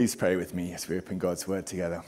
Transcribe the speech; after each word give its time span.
Please 0.00 0.16
pray 0.16 0.34
with 0.34 0.54
me 0.54 0.72
as 0.72 0.88
we 0.88 0.96
open 0.96 1.18
God's 1.18 1.46
word 1.46 1.66
together. 1.66 2.02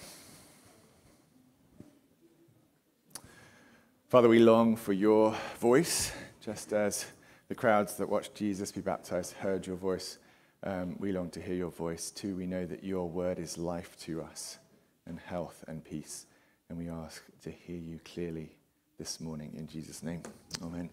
Father, 4.09 4.31
we 4.31 4.39
long 4.39 4.77
for 4.77 4.95
your 4.95 5.37
voice, 5.61 6.11
just 6.41 6.73
as 6.73 7.05
the 7.49 7.55
crowds 7.55 7.97
that 7.97 8.09
watched 8.09 8.35
Jesus 8.35 8.73
be 8.73 8.81
baptized 8.81 9.35
heard 9.35 9.67
your 9.67 9.77
voice. 9.77 10.17
Um, 10.63 10.97
we 11.01 11.13
long 11.13 11.29
to 11.33 11.41
hear 11.43 11.55
your 11.55 11.71
voice 11.71 12.11
too. 12.11 12.35
We 12.35 12.47
know 12.47 12.65
that 12.65 12.83
your 12.83 13.11
word 13.11 13.39
is 13.39 13.59
life 13.59 13.95
to 14.05 14.23
us 14.23 14.59
and 15.05 15.19
health 15.19 15.63
and 15.69 15.85
peace. 15.85 16.25
And 16.71 16.79
we 16.79 16.89
ask 16.89 17.23
to 17.43 17.51
hear 17.51 17.77
you 17.77 18.01
clearly 18.07 18.57
this 18.97 19.21
morning 19.21 19.53
in 19.55 19.67
Jesus' 19.67 20.03
name. 20.03 20.23
Amen. 20.63 20.89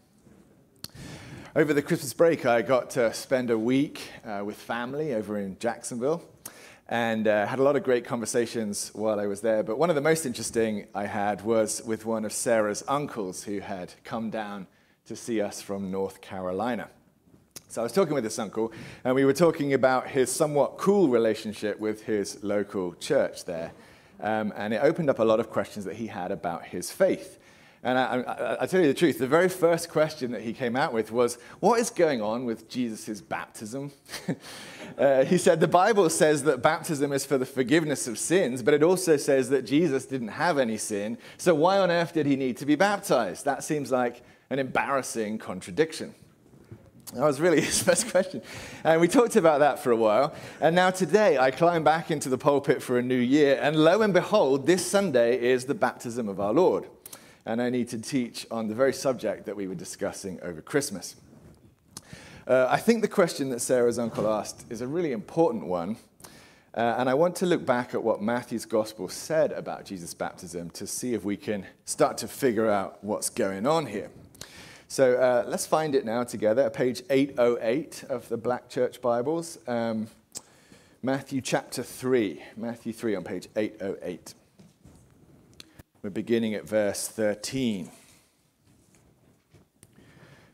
Over 1.55 1.73
the 1.73 1.81
Christmas 1.81 2.11
break, 2.11 2.45
I 2.45 2.61
got 2.61 2.89
to 2.89 3.13
spend 3.13 3.51
a 3.51 3.57
week 3.57 4.01
uh, 4.25 4.41
with 4.43 4.57
family 4.57 5.13
over 5.13 5.39
in 5.39 5.57
Jacksonville 5.59 6.25
and 6.89 7.27
uh, 7.27 7.45
had 7.45 7.59
a 7.59 7.63
lot 7.63 7.75
of 7.75 7.83
great 7.83 8.03
conversations 8.03 8.89
while 8.95 9.19
I 9.19 9.27
was 9.27 9.41
there. 9.41 9.61
But 9.61 9.77
one 9.77 9.89
of 9.89 9.95
the 9.95 10.01
most 10.01 10.25
interesting 10.25 10.87
I 10.95 11.05
had 11.05 11.43
was 11.43 11.83
with 11.85 12.03
one 12.03 12.25
of 12.25 12.33
Sarah's 12.33 12.83
uncles 12.87 13.43
who 13.43 13.59
had 13.59 13.93
come 14.03 14.31
down 14.31 14.65
to 15.05 15.15
see 15.15 15.39
us 15.39 15.61
from 15.61 15.91
North 15.91 16.19
Carolina. 16.19 16.89
So 17.67 17.81
I 17.81 17.83
was 17.83 17.91
talking 17.91 18.15
with 18.15 18.23
this 18.23 18.39
uncle, 18.39 18.71
and 19.03 19.13
we 19.13 19.23
were 19.23 19.33
talking 19.33 19.73
about 19.73 20.07
his 20.07 20.31
somewhat 20.31 20.79
cool 20.79 21.09
relationship 21.09 21.79
with 21.79 22.03
his 22.03 22.43
local 22.43 22.95
church 22.95 23.45
there. 23.45 23.71
Um, 24.19 24.51
and 24.57 24.73
it 24.73 24.81
opened 24.81 25.11
up 25.11 25.19
a 25.19 25.23
lot 25.23 25.39
of 25.39 25.51
questions 25.51 25.85
that 25.85 25.95
he 25.95 26.07
had 26.07 26.31
about 26.31 26.65
his 26.65 26.91
faith. 26.91 27.38
And 27.81 27.97
I, 27.97 28.03
I, 28.03 28.63
I, 28.63 28.65
tell 28.65 28.81
you 28.81 28.87
the 28.87 28.93
truth, 28.93 29.19
the 29.19 29.27
very 29.27 29.47
first 29.47 29.89
question 29.89 30.31
that 30.31 30.41
he 30.41 30.51
came 30.51 30.75
out 30.75 30.91
with 30.91 31.13
was, 31.13 31.37
What 31.61 31.79
is 31.79 31.89
going 31.89 32.21
on 32.21 32.43
with 32.43 32.67
Jesus' 32.67 33.21
baptism? 33.21 33.93
uh, 34.97 35.23
he 35.23 35.37
said, 35.37 35.61
The 35.61 35.67
Bible 35.67 36.09
says 36.09 36.43
that 36.43 36.61
baptism 36.61 37.13
is 37.13 37.25
for 37.25 37.37
the 37.37 37.45
forgiveness 37.45 38.05
of 38.05 38.19
sins, 38.19 38.61
but 38.61 38.73
it 38.73 38.83
also 38.83 39.15
says 39.15 39.49
that 39.49 39.61
Jesus 39.61 40.05
didn't 40.05 40.29
have 40.29 40.57
any 40.57 40.75
sin. 40.75 41.17
So 41.37 41.55
why 41.55 41.77
on 41.77 41.89
earth 41.89 42.13
did 42.13 42.25
he 42.25 42.35
need 42.35 42.57
to 42.57 42.65
be 42.65 42.75
baptized? 42.75 43.45
That 43.45 43.63
seems 43.63 43.91
like 43.91 44.23
an 44.49 44.59
embarrassing 44.59 45.37
contradiction. 45.37 46.13
That 47.13 47.23
was 47.23 47.39
really 47.39 47.61
his 47.65 47.81
first 47.81 48.11
question. 48.11 48.41
And 48.83 48.99
we 48.99 49.07
talked 49.07 49.37
about 49.37 49.59
that 49.59 49.79
for 49.79 49.91
a 49.91 49.95
while. 49.95 50.33
And 50.59 50.75
now 50.75 50.89
today 50.89 51.37
I 51.37 51.49
climb 51.49 51.85
back 51.85 52.11
into 52.11 52.27
the 52.27 52.37
pulpit 52.37 52.83
for 52.83 52.99
a 52.99 53.01
new 53.01 53.15
year. 53.15 53.57
And 53.61 53.77
lo 53.77 54.01
and 54.01 54.13
behold, 54.13 54.67
this 54.67 54.85
Sunday 54.85 55.39
is 55.41 55.63
the 55.63 55.75
baptism 55.75 56.27
of 56.27 56.41
our 56.41 56.51
Lord 56.51 56.89
and 57.49 57.63
I 57.63 57.71
need 57.71 57.89
to 57.89 57.97
teach 57.97 58.45
on 58.51 58.67
the 58.67 58.75
very 58.75 58.93
subject 58.93 59.47
that 59.47 59.55
we 59.55 59.67
were 59.67 59.73
discussing 59.73 60.39
over 60.43 60.61
Christmas. 60.61 61.15
Uh, 62.47 62.67
I 62.69 62.77
think 62.77 63.01
the 63.01 63.07
question 63.07 63.49
that 63.49 63.59
Sarah's 63.59 63.97
uncle 63.97 64.31
asked 64.31 64.67
is 64.69 64.81
a 64.81 64.87
really 64.87 65.13
important 65.13 65.65
one. 65.65 65.97
Uh, 66.75 66.97
and 66.99 67.09
I 67.09 67.15
want 67.15 67.35
to 67.37 67.47
look 67.47 67.65
back 67.65 67.95
at 67.95 68.03
what 68.03 68.21
Matthew's 68.21 68.65
gospel 68.65 69.09
said 69.09 69.51
about 69.51 69.83
Jesus' 69.83 70.13
baptism 70.13 70.69
to 70.71 70.85
see 70.85 71.15
if 71.15 71.23
we 71.23 71.35
can 71.35 71.65
start 71.85 72.19
to 72.19 72.27
figure 72.27 72.69
out 72.69 73.03
what's 73.03 73.31
going 73.31 73.65
on 73.65 73.87
here. 73.87 74.11
So 74.87 75.15
uh, 75.15 75.45
let's 75.47 75.65
find 75.65 75.95
it 75.95 76.05
now 76.05 76.23
together, 76.25 76.69
page 76.69 77.01
808 77.09 78.03
of 78.09 78.29
the 78.29 78.37
Black 78.37 78.69
Church 78.69 79.01
Bibles. 79.01 79.57
Um, 79.67 80.07
Matthew 81.01 81.41
chapter 81.41 81.81
3. 81.81 82.43
Matthew 82.55 82.93
3 82.93 83.15
on 83.15 83.23
page 83.23 83.47
808. 83.55 84.35
We're 86.01 86.09
beginning 86.09 86.53
at 86.53 86.65
verse 86.65 87.09
13. 87.09 87.91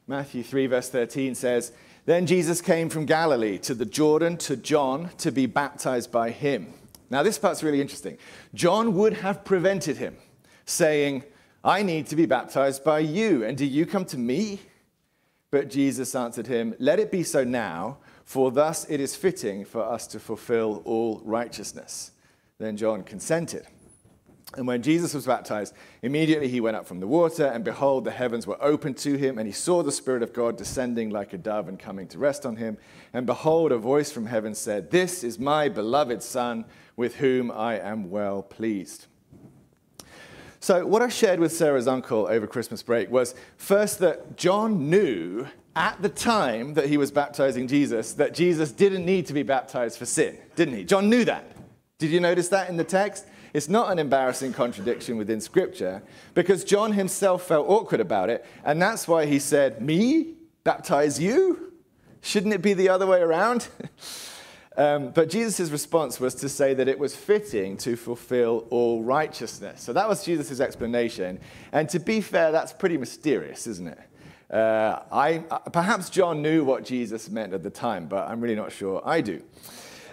Matthew 0.07 0.41
3, 0.41 0.65
verse 0.65 0.89
13 0.89 1.35
says, 1.35 1.71
Then 2.05 2.25
Jesus 2.25 2.61
came 2.61 2.89
from 2.89 3.05
Galilee 3.05 3.59
to 3.59 3.75
the 3.75 3.85
Jordan 3.85 4.38
to 4.38 4.57
John 4.57 5.11
to 5.19 5.31
be 5.31 5.45
baptized 5.45 6.11
by 6.11 6.31
him. 6.31 6.73
Now, 7.11 7.21
this 7.21 7.38
part's 7.38 7.61
really 7.61 7.79
interesting. 7.79 8.17
John 8.55 8.95
would 8.95 9.13
have 9.13 9.45
prevented 9.45 9.97
him, 9.97 10.17
saying, 10.66 11.23
I 11.63 11.83
need 11.83 12.07
to 12.07 12.16
be 12.16 12.25
baptized 12.25 12.83
by 12.83 12.99
you, 12.99 13.43
and 13.43 13.55
do 13.55 13.66
you 13.66 13.85
come 13.85 14.05
to 14.05 14.17
me? 14.17 14.62
But 15.51 15.69
Jesus 15.69 16.16
answered 16.16 16.47
him, 16.47 16.73
Let 16.79 17.00
it 17.00 17.12
be 17.12 17.22
so 17.22 17.44
now, 17.44 18.00
for 18.23 18.50
thus 18.50 18.89
it 18.89 19.00
is 19.00 19.16
fitting 19.16 19.63
for 19.63 19.83
us 19.83 20.07
to 20.07 20.19
fulfill 20.19 20.81
all 20.85 21.22
righteousness. 21.23 22.12
Then 22.57 22.77
John 22.77 23.03
consented. 23.03 23.67
And 24.57 24.67
when 24.67 24.81
Jesus 24.81 25.13
was 25.13 25.25
baptized, 25.25 25.73
immediately 26.01 26.47
he 26.47 26.61
went 26.61 26.77
up 26.77 26.85
from 26.85 26.99
the 26.99 27.07
water, 27.07 27.45
and 27.45 27.63
behold, 27.63 28.05
the 28.05 28.11
heavens 28.11 28.47
were 28.47 28.61
opened 28.61 28.97
to 28.97 29.16
him, 29.16 29.38
and 29.38 29.47
he 29.47 29.53
saw 29.53 29.83
the 29.83 29.91
Spirit 29.91 30.23
of 30.23 30.33
God 30.33 30.57
descending 30.57 31.09
like 31.09 31.33
a 31.33 31.38
dove 31.38 31.67
and 31.67 31.77
coming 31.77 32.07
to 32.09 32.17
rest 32.17 32.45
on 32.45 32.55
him. 32.55 32.77
And 33.13 33.25
behold, 33.25 33.71
a 33.71 33.77
voice 33.77 34.11
from 34.11 34.25
heaven 34.25 34.55
said, 34.55 34.91
This 34.91 35.23
is 35.23 35.39
my 35.39 35.69
beloved 35.69 36.23
Son, 36.23 36.65
with 36.95 37.15
whom 37.15 37.51
I 37.51 37.79
am 37.79 38.09
well 38.09 38.41
pleased. 38.41 39.07
So, 40.59 40.85
what 40.85 41.01
I 41.01 41.09
shared 41.09 41.39
with 41.39 41.51
Sarah's 41.51 41.88
uncle 41.88 42.27
over 42.27 42.47
Christmas 42.47 42.81
break 42.81 43.11
was 43.11 43.35
first 43.57 43.99
that 43.99 44.35
John 44.35 44.89
knew 44.89 45.45
at 45.75 46.01
the 46.01 46.09
time 46.09 46.73
that 46.73 46.88
he 46.88 46.97
was 46.97 47.11
baptizing 47.11 47.67
Jesus 47.67 48.13
that 48.13 48.33
Jesus 48.33 48.71
didn't 48.71 49.05
need 49.05 49.25
to 49.27 49.33
be 49.33 49.44
baptized 49.44 49.99
for 49.99 50.05
sin, 50.05 50.38
didn't 50.55 50.75
he? 50.75 50.83
John 50.83 51.09
knew 51.09 51.25
that. 51.25 51.51
Did 51.97 52.09
you 52.09 52.19
notice 52.19 52.47
that 52.49 52.69
in 52.69 52.77
the 52.77 52.83
text? 52.83 53.25
It's 53.55 53.69
not 53.69 53.89
an 53.89 53.99
embarrassing 53.99 54.51
contradiction 54.51 55.16
within 55.16 55.39
Scripture 55.39 56.03
because 56.33 56.66
John 56.66 56.91
himself 56.91 57.47
felt 57.47 57.69
awkward 57.69 58.01
about 58.01 58.29
it, 58.29 58.45
and 58.66 58.81
that's 58.81 59.07
why 59.07 59.27
he 59.27 59.39
said, 59.39 59.81
Me? 59.81 60.33
Baptize 60.66 61.21
you? 61.21 61.71
Shouldn't 62.19 62.53
it 62.53 62.61
be 62.61 62.73
the 62.73 62.89
other 62.89 63.07
way 63.07 63.21
around? 63.21 63.69
um, 64.77 65.11
but 65.11 65.29
Jesus' 65.29 65.69
response 65.69 66.19
was 66.19 66.35
to 66.35 66.49
say 66.49 66.73
that 66.73 66.89
it 66.89 66.99
was 66.99 67.15
fitting 67.15 67.77
to 67.77 67.95
fulfill 67.95 68.67
all 68.71 69.03
righteousness. 69.03 69.81
So 69.81 69.94
that 69.94 70.09
was 70.09 70.25
Jesus' 70.25 70.59
explanation. 70.59 71.39
And 71.71 71.88
to 71.91 71.99
be 71.99 72.19
fair, 72.19 72.51
that's 72.51 72.73
pretty 72.73 72.97
mysterious, 72.97 73.67
isn't 73.67 73.88
it? 73.88 74.53
Uh, 74.53 74.99
I, 75.13 75.45
uh, 75.49 75.59
perhaps 75.59 76.09
John 76.09 76.41
knew 76.41 76.65
what 76.65 76.83
Jesus 76.83 77.29
meant 77.29 77.53
at 77.53 77.63
the 77.63 77.69
time, 77.69 78.07
but 78.07 78.27
I'm 78.27 78.41
really 78.41 78.55
not 78.55 78.73
sure 78.73 79.01
I 79.05 79.21
do. 79.21 79.41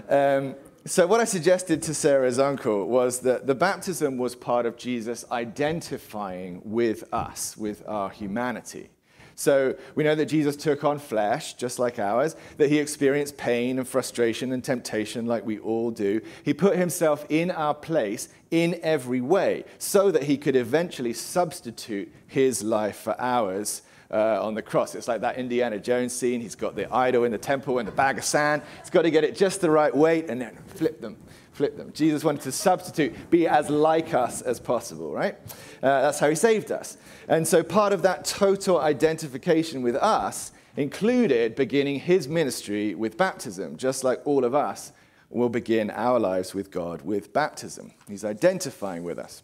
Um, 0.08 0.54
so, 0.84 1.06
what 1.06 1.20
I 1.20 1.24
suggested 1.24 1.80
to 1.82 1.94
Sarah's 1.94 2.40
uncle 2.40 2.88
was 2.88 3.20
that 3.20 3.46
the 3.46 3.54
baptism 3.54 4.18
was 4.18 4.34
part 4.34 4.66
of 4.66 4.76
Jesus 4.76 5.24
identifying 5.30 6.60
with 6.64 7.04
us, 7.14 7.56
with 7.56 7.86
our 7.86 8.10
humanity. 8.10 8.90
So, 9.36 9.76
we 9.94 10.02
know 10.02 10.16
that 10.16 10.26
Jesus 10.26 10.56
took 10.56 10.82
on 10.82 10.98
flesh, 10.98 11.54
just 11.54 11.78
like 11.78 12.00
ours, 12.00 12.34
that 12.56 12.68
he 12.68 12.80
experienced 12.80 13.36
pain 13.36 13.78
and 13.78 13.86
frustration 13.86 14.50
and 14.50 14.64
temptation, 14.64 15.26
like 15.26 15.46
we 15.46 15.60
all 15.60 15.92
do. 15.92 16.20
He 16.44 16.52
put 16.52 16.76
himself 16.76 17.26
in 17.28 17.52
our 17.52 17.74
place 17.74 18.28
in 18.50 18.80
every 18.82 19.20
way, 19.20 19.64
so 19.78 20.10
that 20.10 20.24
he 20.24 20.36
could 20.36 20.56
eventually 20.56 21.12
substitute 21.12 22.12
his 22.26 22.64
life 22.64 22.96
for 22.96 23.14
ours 23.20 23.82
uh, 24.12 24.44
on 24.44 24.54
the 24.54 24.62
cross. 24.62 24.94
It's 24.94 25.08
like 25.08 25.22
that 25.22 25.36
Indiana 25.36 25.78
Jones 25.78 26.12
scene. 26.12 26.40
He's 26.40 26.54
got 26.54 26.76
the 26.76 26.92
idol 26.94 27.24
in 27.24 27.32
the 27.32 27.38
temple 27.38 27.78
and 27.78 27.88
the 27.88 27.92
bag 27.92 28.18
of 28.18 28.24
sand. 28.24 28.62
He's 28.80 28.90
got 28.90 29.02
to 29.02 29.10
get 29.10 29.24
it 29.24 29.34
just 29.34 29.60
the 29.60 29.70
right 29.70 29.94
weight 29.94 30.28
and 30.28 30.40
then 30.40 30.58
flip 30.66 31.00
them. 31.00 31.16
Flip 31.52 31.76
them. 31.76 31.92
Jesus 31.92 32.24
wanted 32.24 32.40
to 32.42 32.52
substitute, 32.52 33.30
be 33.30 33.46
as 33.46 33.68
like 33.68 34.14
us 34.14 34.40
as 34.40 34.58
possible, 34.58 35.12
right? 35.12 35.36
Uh, 35.82 36.02
that's 36.02 36.18
how 36.18 36.30
he 36.30 36.34
saved 36.34 36.72
us. 36.72 36.96
And 37.28 37.46
so 37.46 37.62
part 37.62 37.92
of 37.92 38.00
that 38.02 38.24
total 38.24 38.80
identification 38.80 39.82
with 39.82 39.96
us 39.96 40.52
included 40.76 41.54
beginning 41.54 42.00
his 42.00 42.26
ministry 42.26 42.94
with 42.94 43.18
baptism, 43.18 43.76
just 43.76 44.02
like 44.02 44.26
all 44.26 44.46
of 44.46 44.54
us 44.54 44.92
will 45.28 45.50
begin 45.50 45.90
our 45.90 46.18
lives 46.18 46.54
with 46.54 46.70
God 46.70 47.02
with 47.02 47.34
baptism. 47.34 47.92
He's 48.08 48.24
identifying 48.24 49.02
with 49.02 49.18
us, 49.18 49.42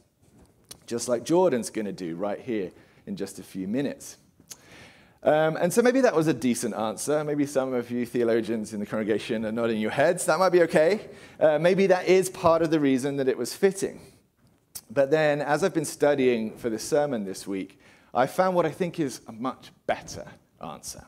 just 0.86 1.08
like 1.08 1.24
Jordan's 1.24 1.68
going 1.68 1.86
to 1.86 1.92
do 1.92 2.16
right 2.16 2.40
here 2.40 2.70
in 3.06 3.16
just 3.16 3.38
a 3.38 3.42
few 3.42 3.68
minutes. 3.68 4.16
Um, 5.22 5.56
and 5.56 5.72
so 5.72 5.82
maybe 5.82 6.00
that 6.02 6.14
was 6.14 6.28
a 6.28 6.34
decent 6.34 6.74
answer. 6.74 7.24
Maybe 7.24 7.44
some 7.44 7.74
of 7.74 7.90
you 7.90 8.06
theologians 8.06 8.72
in 8.72 8.80
the 8.80 8.86
congregation 8.86 9.44
are 9.44 9.52
nodding 9.52 9.80
your 9.80 9.90
heads. 9.90 10.24
That 10.26 10.38
might 10.38 10.50
be 10.50 10.62
okay. 10.62 11.00
Uh, 11.40 11.58
maybe 11.58 11.86
that 11.88 12.06
is 12.06 12.30
part 12.30 12.62
of 12.62 12.70
the 12.70 12.78
reason 12.78 13.16
that 13.16 13.28
it 13.28 13.36
was 13.36 13.54
fitting. 13.54 14.00
But 14.90 15.10
then, 15.10 15.42
as 15.42 15.64
I've 15.64 15.74
been 15.74 15.84
studying 15.84 16.56
for 16.56 16.70
the 16.70 16.78
sermon 16.78 17.24
this 17.24 17.46
week, 17.46 17.80
I 18.14 18.26
found 18.26 18.56
what 18.56 18.64
I 18.64 18.70
think 18.70 18.98
is 19.00 19.20
a 19.26 19.32
much 19.32 19.70
better 19.86 20.24
answer. 20.64 21.04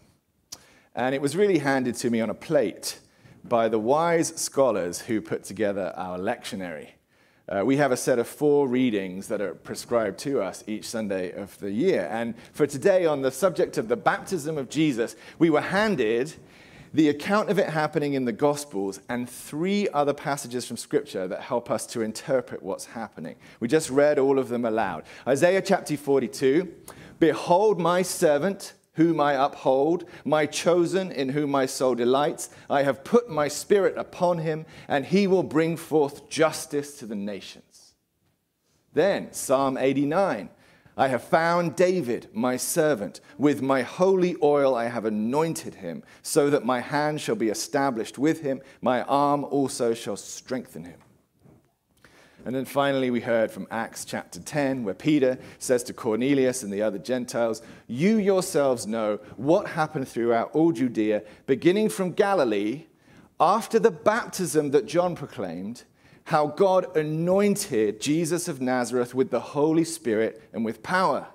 And 0.94 1.14
it 1.14 1.22
was 1.22 1.36
really 1.36 1.58
handed 1.58 1.94
to 1.96 2.10
me 2.10 2.20
on 2.20 2.30
a 2.30 2.34
plate 2.34 2.98
by 3.44 3.68
the 3.68 3.78
wise 3.78 4.28
scholars 4.36 5.00
who 5.00 5.20
put 5.20 5.44
together 5.44 5.94
our 5.96 6.18
lectionary. 6.18 6.88
Uh, 7.48 7.64
we 7.64 7.76
have 7.76 7.90
a 7.90 7.96
set 7.96 8.18
of 8.18 8.28
four 8.28 8.68
readings 8.68 9.28
that 9.28 9.40
are 9.40 9.54
prescribed 9.54 10.18
to 10.20 10.40
us 10.40 10.62
each 10.66 10.84
Sunday 10.84 11.32
of 11.32 11.58
the 11.58 11.70
year. 11.70 12.08
And 12.10 12.34
for 12.52 12.66
today, 12.66 13.06
on 13.06 13.22
the 13.22 13.30
subject 13.30 13.76
of 13.76 13.88
the 13.88 13.96
baptism 13.96 14.56
of 14.56 14.68
Jesus, 14.68 15.16
we 15.38 15.50
were 15.50 15.60
handed 15.60 16.34
the 16.92 17.08
account 17.08 17.50
of 17.50 17.58
it 17.58 17.68
happening 17.68 18.14
in 18.14 18.24
the 18.24 18.32
Gospels 18.32 19.00
and 19.08 19.28
three 19.28 19.88
other 19.90 20.12
passages 20.12 20.66
from 20.66 20.76
Scripture 20.76 21.28
that 21.28 21.40
help 21.40 21.70
us 21.70 21.86
to 21.86 22.02
interpret 22.02 22.62
what's 22.62 22.86
happening. 22.86 23.36
We 23.60 23.68
just 23.68 23.90
read 23.90 24.18
all 24.18 24.38
of 24.38 24.48
them 24.48 24.64
aloud. 24.64 25.04
Isaiah 25.26 25.62
chapter 25.62 25.96
42 25.96 26.72
Behold, 27.20 27.78
my 27.78 28.02
servant 28.02 28.72
whom 29.00 29.18
I 29.18 29.32
uphold, 29.32 30.04
my 30.26 30.44
chosen, 30.44 31.10
in 31.10 31.30
whom 31.30 31.50
my 31.50 31.64
soul 31.64 31.94
delights. 31.94 32.50
I 32.68 32.82
have 32.82 33.02
put 33.02 33.30
my 33.30 33.48
spirit 33.48 33.96
upon 33.96 34.38
him, 34.38 34.66
and 34.88 35.06
he 35.06 35.26
will 35.26 35.42
bring 35.42 35.78
forth 35.78 36.28
justice 36.28 36.98
to 36.98 37.06
the 37.06 37.14
nations. 37.14 37.94
Then, 38.92 39.32
Psalm 39.32 39.78
89 39.78 40.50
I 40.98 41.08
have 41.08 41.24
found 41.24 41.76
David, 41.76 42.28
my 42.34 42.58
servant. 42.58 43.22
With 43.38 43.62
my 43.62 43.80
holy 43.80 44.36
oil 44.42 44.74
I 44.74 44.88
have 44.88 45.06
anointed 45.06 45.76
him, 45.76 46.02
so 46.20 46.50
that 46.50 46.66
my 46.66 46.80
hand 46.80 47.22
shall 47.22 47.36
be 47.36 47.48
established 47.48 48.18
with 48.18 48.42
him, 48.42 48.60
my 48.82 49.00
arm 49.04 49.44
also 49.44 49.94
shall 49.94 50.18
strengthen 50.18 50.84
him. 50.84 51.00
And 52.44 52.54
then 52.54 52.64
finally, 52.64 53.10
we 53.10 53.20
heard 53.20 53.50
from 53.50 53.66
Acts 53.70 54.04
chapter 54.04 54.40
10, 54.40 54.84
where 54.84 54.94
Peter 54.94 55.38
says 55.58 55.82
to 55.84 55.92
Cornelius 55.92 56.62
and 56.62 56.72
the 56.72 56.82
other 56.82 56.98
Gentiles, 56.98 57.62
You 57.86 58.16
yourselves 58.16 58.86
know 58.86 59.18
what 59.36 59.68
happened 59.68 60.08
throughout 60.08 60.50
all 60.52 60.72
Judea, 60.72 61.22
beginning 61.46 61.90
from 61.90 62.12
Galilee, 62.12 62.84
after 63.38 63.78
the 63.78 63.90
baptism 63.90 64.70
that 64.70 64.86
John 64.86 65.14
proclaimed, 65.16 65.84
how 66.24 66.46
God 66.46 66.96
anointed 66.96 68.00
Jesus 68.00 68.48
of 68.48 68.60
Nazareth 68.60 69.14
with 69.14 69.30
the 69.30 69.40
Holy 69.40 69.84
Spirit 69.84 70.42
and 70.52 70.64
with 70.64 70.82
power. 70.82 71.26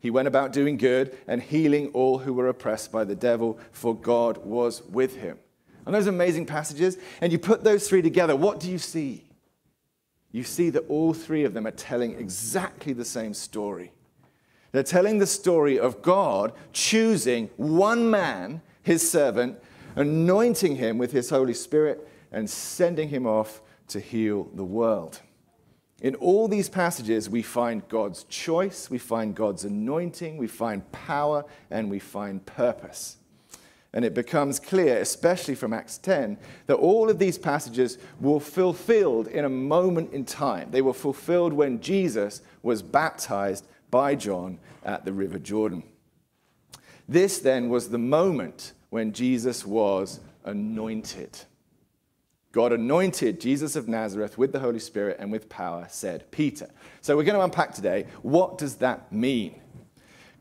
He 0.00 0.10
went 0.10 0.28
about 0.28 0.52
doing 0.52 0.76
good 0.76 1.16
and 1.26 1.42
healing 1.42 1.88
all 1.88 2.18
who 2.18 2.34
were 2.34 2.48
oppressed 2.48 2.92
by 2.92 3.04
the 3.04 3.14
devil, 3.14 3.58
for 3.72 3.94
God 3.96 4.38
was 4.38 4.82
with 4.82 5.16
him. 5.16 5.38
And 5.86 5.94
those 5.94 6.06
amazing 6.06 6.46
passages, 6.46 6.98
and 7.20 7.32
you 7.32 7.38
put 7.38 7.64
those 7.64 7.88
three 7.88 8.02
together, 8.02 8.36
what 8.36 8.60
do 8.60 8.70
you 8.70 8.78
see? 8.78 9.23
You 10.34 10.42
see 10.42 10.68
that 10.68 10.84
all 10.88 11.14
three 11.14 11.44
of 11.44 11.54
them 11.54 11.64
are 11.64 11.70
telling 11.70 12.18
exactly 12.18 12.92
the 12.92 13.04
same 13.04 13.32
story. 13.32 13.92
They're 14.72 14.82
telling 14.82 15.18
the 15.18 15.28
story 15.28 15.78
of 15.78 16.02
God 16.02 16.52
choosing 16.72 17.50
one 17.56 18.10
man, 18.10 18.60
his 18.82 19.08
servant, 19.08 19.62
anointing 19.94 20.74
him 20.74 20.98
with 20.98 21.12
his 21.12 21.30
Holy 21.30 21.54
Spirit, 21.54 22.08
and 22.32 22.50
sending 22.50 23.10
him 23.10 23.28
off 23.28 23.62
to 23.86 24.00
heal 24.00 24.50
the 24.54 24.64
world. 24.64 25.20
In 26.02 26.16
all 26.16 26.48
these 26.48 26.68
passages, 26.68 27.30
we 27.30 27.42
find 27.42 27.88
God's 27.88 28.24
choice, 28.24 28.90
we 28.90 28.98
find 28.98 29.36
God's 29.36 29.64
anointing, 29.64 30.36
we 30.36 30.48
find 30.48 30.90
power, 30.90 31.44
and 31.70 31.88
we 31.88 32.00
find 32.00 32.44
purpose. 32.44 33.18
And 33.94 34.04
it 34.04 34.12
becomes 34.12 34.58
clear, 34.58 34.98
especially 34.98 35.54
from 35.54 35.72
Acts 35.72 35.98
10, 35.98 36.36
that 36.66 36.74
all 36.74 37.08
of 37.08 37.20
these 37.20 37.38
passages 37.38 37.96
were 38.20 38.40
fulfilled 38.40 39.28
in 39.28 39.44
a 39.44 39.48
moment 39.48 40.12
in 40.12 40.24
time. 40.24 40.72
They 40.72 40.82
were 40.82 40.92
fulfilled 40.92 41.52
when 41.52 41.80
Jesus 41.80 42.42
was 42.62 42.82
baptized 42.82 43.66
by 43.92 44.16
John 44.16 44.58
at 44.84 45.04
the 45.04 45.12
River 45.12 45.38
Jordan. 45.38 45.84
This 47.08 47.38
then 47.38 47.68
was 47.68 47.88
the 47.88 47.98
moment 47.98 48.72
when 48.90 49.12
Jesus 49.12 49.64
was 49.64 50.18
anointed. 50.44 51.38
God 52.50 52.72
anointed 52.72 53.40
Jesus 53.40 53.76
of 53.76 53.88
Nazareth 53.88 54.36
with 54.38 54.52
the 54.52 54.60
Holy 54.60 54.78
Spirit 54.78 55.18
and 55.20 55.30
with 55.30 55.48
power, 55.48 55.86
said 55.88 56.30
Peter. 56.30 56.68
So 57.00 57.16
we're 57.16 57.24
going 57.24 57.38
to 57.38 57.44
unpack 57.44 57.74
today 57.74 58.06
what 58.22 58.58
does 58.58 58.76
that 58.76 59.12
mean? 59.12 59.60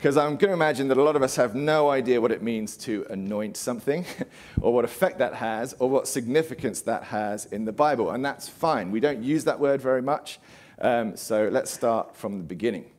Because 0.03 0.17
I'm 0.17 0.35
going 0.35 0.49
to 0.49 0.53
imagine 0.53 0.89
that 0.89 0.97
a 0.97 1.01
lot 1.01 1.15
of 1.15 1.23
us 1.23 1.37
have 1.37 1.55
no 1.55 1.89
idea 1.89 2.19
what 2.19 2.33
it 2.33 2.43
means 2.43 2.75
to 2.79 3.05
anoint 3.09 3.55
something, 3.55 4.05
or 4.61 4.73
what 4.73 4.83
effect 4.83 5.17
that 5.19 5.33
has, 5.35 5.71
or 5.79 5.89
what 5.89 6.09
significance 6.09 6.81
that 6.81 7.05
has 7.05 7.45
in 7.45 7.63
the 7.63 7.71
Bible. 7.71 8.11
And 8.11 8.25
that's 8.25 8.49
fine. 8.49 8.91
We 8.91 8.99
don't 8.99 9.23
use 9.23 9.45
that 9.45 9.61
word 9.61 9.81
very 9.81 10.01
much. 10.01 10.41
Um, 10.81 11.15
so 11.15 11.47
let's 11.49 11.71
start 11.71 12.17
from 12.17 12.37
the 12.37 12.43
beginning. 12.43 12.91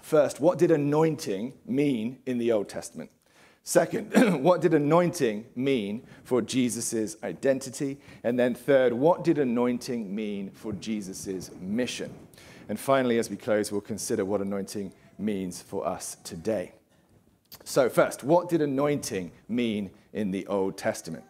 First, 0.00 0.38
what 0.38 0.58
did 0.58 0.70
anointing 0.70 1.54
mean 1.66 2.18
in 2.24 2.38
the 2.38 2.52
Old 2.52 2.68
Testament? 2.68 3.10
Second, 3.64 4.12
what 4.44 4.60
did 4.60 4.74
anointing 4.74 5.44
mean 5.56 6.06
for 6.22 6.40
Jesus' 6.40 7.16
identity? 7.24 7.98
And 8.22 8.38
then 8.38 8.54
third, 8.54 8.92
what 8.92 9.24
did 9.24 9.38
anointing 9.38 10.14
mean 10.14 10.52
for 10.52 10.72
Jesus' 10.74 11.50
mission? 11.60 12.14
And 12.68 12.78
finally, 12.78 13.18
as 13.18 13.28
we 13.28 13.36
close, 13.36 13.72
we'll 13.72 13.80
consider 13.80 14.24
what 14.24 14.40
anointing 14.40 14.92
means 15.18 15.60
for 15.60 15.86
us 15.86 16.16
today. 16.24 16.72
So, 17.64 17.88
first, 17.88 18.24
what 18.24 18.48
did 18.48 18.62
anointing 18.62 19.32
mean 19.48 19.90
in 20.12 20.30
the 20.30 20.46
Old 20.46 20.76
Testament? 20.76 21.24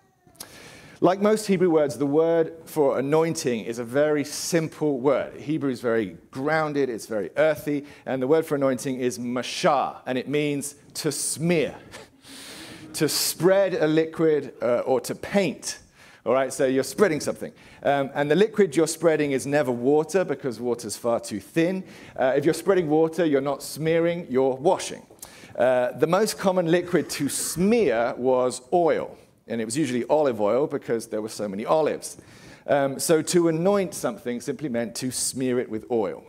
Like 1.01 1.21
most 1.21 1.47
Hebrew 1.47 1.71
words, 1.71 1.97
the 1.97 2.07
word 2.07 2.55
for 2.65 2.99
anointing 2.99 3.65
is 3.65 3.79
a 3.79 3.85
very 3.85 4.25
simple 4.25 4.99
word. 4.99 5.41
Hebrew 5.41 5.71
is 5.71 5.81
very 5.81 6.17
grounded, 6.33 6.91
it's 6.91 7.07
very 7.07 7.31
earthy, 7.37 7.85
and 8.05 8.21
the 8.21 8.27
word 8.27 8.45
for 8.45 8.57
anointing 8.57 8.99
is 8.99 9.17
mashah, 9.17 9.99
and 10.07 10.19
it 10.19 10.27
means 10.27 10.75
to 10.95 11.13
smear, 11.13 11.77
to 12.95 13.09
spread 13.09 13.75
a 13.75 13.87
liquid, 13.87 14.55
uh, 14.61 14.81
or 14.81 15.01
to 15.03 15.15
paint. 15.15 15.79
All 16.29 16.35
right, 16.35 16.53
so 16.53 16.67
you're 16.67 16.85
spreading 16.85 17.21
something. 17.21 17.55
Um, 17.83 18.11
and 18.13 18.31
the 18.31 18.37
liquid 18.37 18.77
you're 18.77 18.87
spreading 18.87 19.33
is 19.33 19.47
never 19.47 19.73
water 19.73 20.27
because 20.27 20.61
water 20.61 20.87
is 20.87 20.95
far 20.95 21.21
too 21.21 21.41
thin. 21.41 21.83
Uh, 22.15 22.35
if 22.37 22.45
you're 22.45 22.53
spreading 22.53 22.91
water, 22.91 23.25
you're 23.25 23.41
not 23.41 23.63
smearing, 23.63 24.27
you're 24.29 24.55
washing. 24.57 25.07
Uh, 25.57 25.93
the 25.93 26.07
most 26.07 26.39
common 26.39 26.71
liquid 26.71 27.09
to 27.09 27.31
smear 27.31 28.13
was 28.19 28.61
oil, 28.75 29.17
and 29.47 29.59
it 29.59 29.65
was 29.65 29.75
usually 29.75 30.05
olive 30.11 30.39
oil 30.39 30.67
because 30.67 31.07
there 31.07 31.23
were 31.23 31.31
so 31.31 31.49
many 31.49 31.65
olives. 31.65 32.19
Um, 32.67 32.99
so 32.99 33.23
to 33.23 33.49
anoint 33.49 33.95
something 33.95 34.43
simply 34.43 34.69
meant 34.69 34.95
to 34.97 35.11
smear 35.11 35.59
it 35.59 35.71
with 35.71 35.87
oil. 35.91 36.23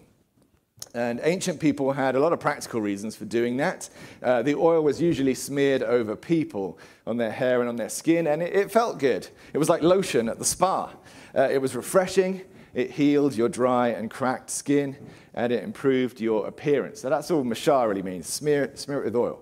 And 0.95 1.19
ancient 1.23 1.59
people 1.59 1.93
had 1.93 2.15
a 2.15 2.19
lot 2.19 2.33
of 2.33 2.39
practical 2.39 2.81
reasons 2.81 3.15
for 3.15 3.25
doing 3.25 3.57
that. 3.57 3.89
Uh, 4.23 4.41
the 4.41 4.55
oil 4.55 4.81
was 4.81 4.99
usually 4.99 5.35
smeared 5.35 5.83
over 5.83 6.15
people 6.15 6.79
on 7.05 7.17
their 7.17 7.31
hair 7.31 7.59
and 7.59 7.69
on 7.69 7.75
their 7.75 7.89
skin, 7.89 8.25
and 8.25 8.41
it, 8.41 8.55
it 8.55 8.71
felt 8.71 8.97
good. 8.97 9.27
It 9.53 9.59
was 9.59 9.69
like 9.69 9.83
lotion 9.83 10.27
at 10.27 10.39
the 10.39 10.45
spa. 10.45 10.91
Uh, 11.35 11.47
it 11.51 11.61
was 11.61 11.75
refreshing, 11.75 12.41
it 12.73 12.91
healed 12.91 13.35
your 13.35 13.49
dry 13.49 13.89
and 13.89 14.09
cracked 14.09 14.49
skin, 14.49 14.95
and 15.35 15.53
it 15.53 15.63
improved 15.63 16.19
your 16.19 16.47
appearance. 16.47 17.01
So 17.01 17.09
that's 17.09 17.29
all 17.29 17.43
mashah 17.43 17.87
really 17.87 18.01
means 18.01 18.27
smear, 18.27 18.71
smear 18.75 19.01
it 19.01 19.05
with 19.05 19.15
oil. 19.15 19.41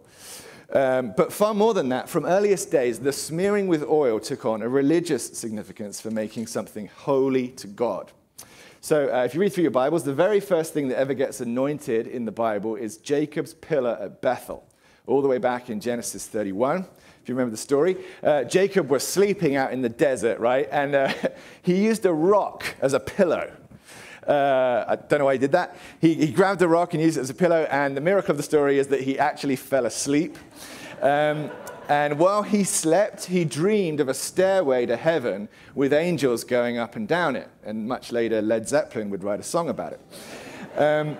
Um, 0.73 1.13
but 1.15 1.31
far 1.31 1.53
more 1.53 1.73
than 1.73 1.87
that, 1.89 2.09
from 2.09 2.25
earliest 2.25 2.71
days, 2.71 2.99
the 2.99 3.13
smearing 3.13 3.67
with 3.67 3.83
oil 3.83 4.19
took 4.19 4.45
on 4.45 4.61
a 4.61 4.67
religious 4.67 5.25
significance 5.37 6.01
for 6.01 6.11
making 6.11 6.47
something 6.47 6.89
holy 6.93 7.49
to 7.49 7.67
God. 7.67 8.11
So, 8.79 9.11
uh, 9.11 9.23
if 9.23 9.33
you 9.33 9.41
read 9.41 9.53
through 9.53 9.63
your 9.63 9.71
Bibles, 9.71 10.03
the 10.03 10.13
very 10.13 10.39
first 10.39 10.71
thing 10.71 10.89
that 10.89 10.99
ever 10.99 11.15
gets 11.15 11.41
anointed 11.41 12.05
in 12.05 12.25
the 12.25 12.31
Bible 12.31 12.75
is 12.75 12.97
Jacob's 12.97 13.55
pillar 13.55 13.97
at 13.99 14.21
Bethel, 14.21 14.63
all 15.07 15.23
the 15.23 15.27
way 15.27 15.39
back 15.39 15.71
in 15.71 15.79
Genesis 15.79 16.27
31. 16.27 16.81
If 17.21 17.27
you 17.27 17.33
remember 17.33 17.51
the 17.51 17.57
story, 17.57 17.97
uh, 18.21 18.43
Jacob 18.43 18.89
was 18.89 19.05
sleeping 19.05 19.55
out 19.55 19.73
in 19.73 19.81
the 19.81 19.89
desert, 19.89 20.39
right? 20.39 20.69
And 20.71 20.93
uh, 20.93 21.11
he 21.63 21.83
used 21.83 22.05
a 22.05 22.13
rock 22.13 22.75
as 22.79 22.93
a 22.93 22.99
pillow. 22.99 23.51
Uh, 24.27 24.85
I 24.87 24.95
don't 24.95 25.19
know 25.19 25.25
why 25.25 25.33
he 25.33 25.39
did 25.39 25.53
that. 25.53 25.75
He, 25.99 26.13
he, 26.13 26.31
grabbed 26.31 26.61
a 26.61 26.67
rock 26.67 26.93
and 26.93 27.01
used 27.01 27.17
it 27.17 27.21
as 27.21 27.31
a 27.31 27.33
pillow, 27.33 27.67
and 27.71 27.97
the 27.97 28.01
miracle 28.01 28.31
of 28.31 28.37
the 28.37 28.43
story 28.43 28.77
is 28.77 28.87
that 28.87 29.01
he 29.01 29.17
actually 29.17 29.55
fell 29.55 29.87
asleep. 29.87 30.37
Um, 31.01 31.49
and 31.87 32.19
while 32.19 32.43
he 32.43 32.63
slept, 32.63 33.25
he 33.25 33.45
dreamed 33.45 33.99
of 33.99 34.09
a 34.09 34.13
stairway 34.13 34.85
to 34.85 34.97
heaven 34.97 35.47
with 35.73 35.93
angels 35.93 36.43
going 36.43 36.77
up 36.77 36.95
and 36.95 37.07
down 37.07 37.35
it. 37.35 37.49
And 37.63 37.87
much 37.87 38.11
later, 38.11 38.41
Led 38.41 38.67
Zeppelin 38.67 39.09
would 39.09 39.23
write 39.23 39.39
a 39.39 39.43
song 39.43 39.69
about 39.69 39.93
it. 39.93 40.79
Um, 40.79 41.17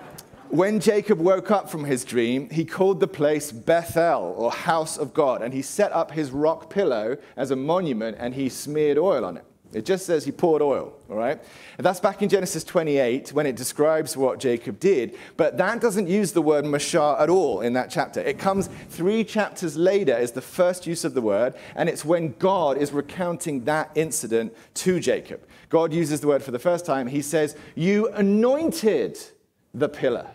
when 0.50 0.80
Jacob 0.80 1.20
woke 1.20 1.52
up 1.52 1.70
from 1.70 1.84
his 1.84 2.06
dream, 2.06 2.50
he 2.50 2.64
called 2.64 3.02
the 3.02 3.08
place 3.08 3.52
Bethel, 3.52 4.34
or 4.38 4.50
house 4.50 4.98
of 4.98 5.14
God, 5.14 5.42
and 5.42 5.54
he 5.54 5.62
set 5.62 5.92
up 5.92 6.12
his 6.12 6.32
rock 6.32 6.70
pillow 6.70 7.18
as 7.36 7.52
a 7.52 7.56
monument 7.56 8.16
and 8.20 8.34
he 8.34 8.48
smeared 8.48 8.98
oil 8.98 9.26
on 9.26 9.36
it. 9.36 9.46
It 9.78 9.86
just 9.86 10.06
says 10.06 10.26
he 10.26 10.32
poured 10.32 10.62
oil, 10.62 10.94
all 11.10 11.16
right? 11.16 11.40
And 11.78 11.86
that's 11.86 12.00
back 12.00 12.22
in 12.22 12.30
Genesis 12.30 12.64
28 12.64 13.32
when 13.32 13.46
it 13.46 13.56
describes 13.56 14.18
what 14.18 14.40
Jacob 14.40 14.80
did. 14.80 15.16
But 15.38 15.58
that 15.58 15.80
doesn't 15.80 16.08
use 16.08 16.32
the 16.32 16.42
word 16.42 16.66
mashah 16.66 17.22
at 17.22 17.30
all 17.30 17.62
in 17.62 17.74
that 17.74 17.92
chapter. 17.92 18.20
It 18.20 18.40
comes 18.40 18.70
three 18.90 19.24
chapters 19.24 19.78
later 19.78 20.14
as 20.14 20.32
the 20.32 20.42
first 20.42 20.88
use 20.88 21.06
of 21.06 21.14
the 21.14 21.22
word, 21.22 21.54
and 21.76 21.88
it's 21.88 22.04
when 22.04 22.34
God 22.40 22.78
is 22.78 22.92
recounting 22.92 23.66
that 23.66 23.92
incident 23.94 24.56
to 24.76 25.00
Jacob. 25.00 25.48
God 25.70 25.94
uses 25.94 26.22
the 26.22 26.28
word 26.28 26.42
for 26.42 26.52
the 26.52 26.60
first 26.60 26.86
time. 26.86 27.08
He 27.08 27.22
says, 27.22 27.56
You 27.76 28.08
anointed 28.10 29.20
the 29.74 29.90
pillar 29.90 30.32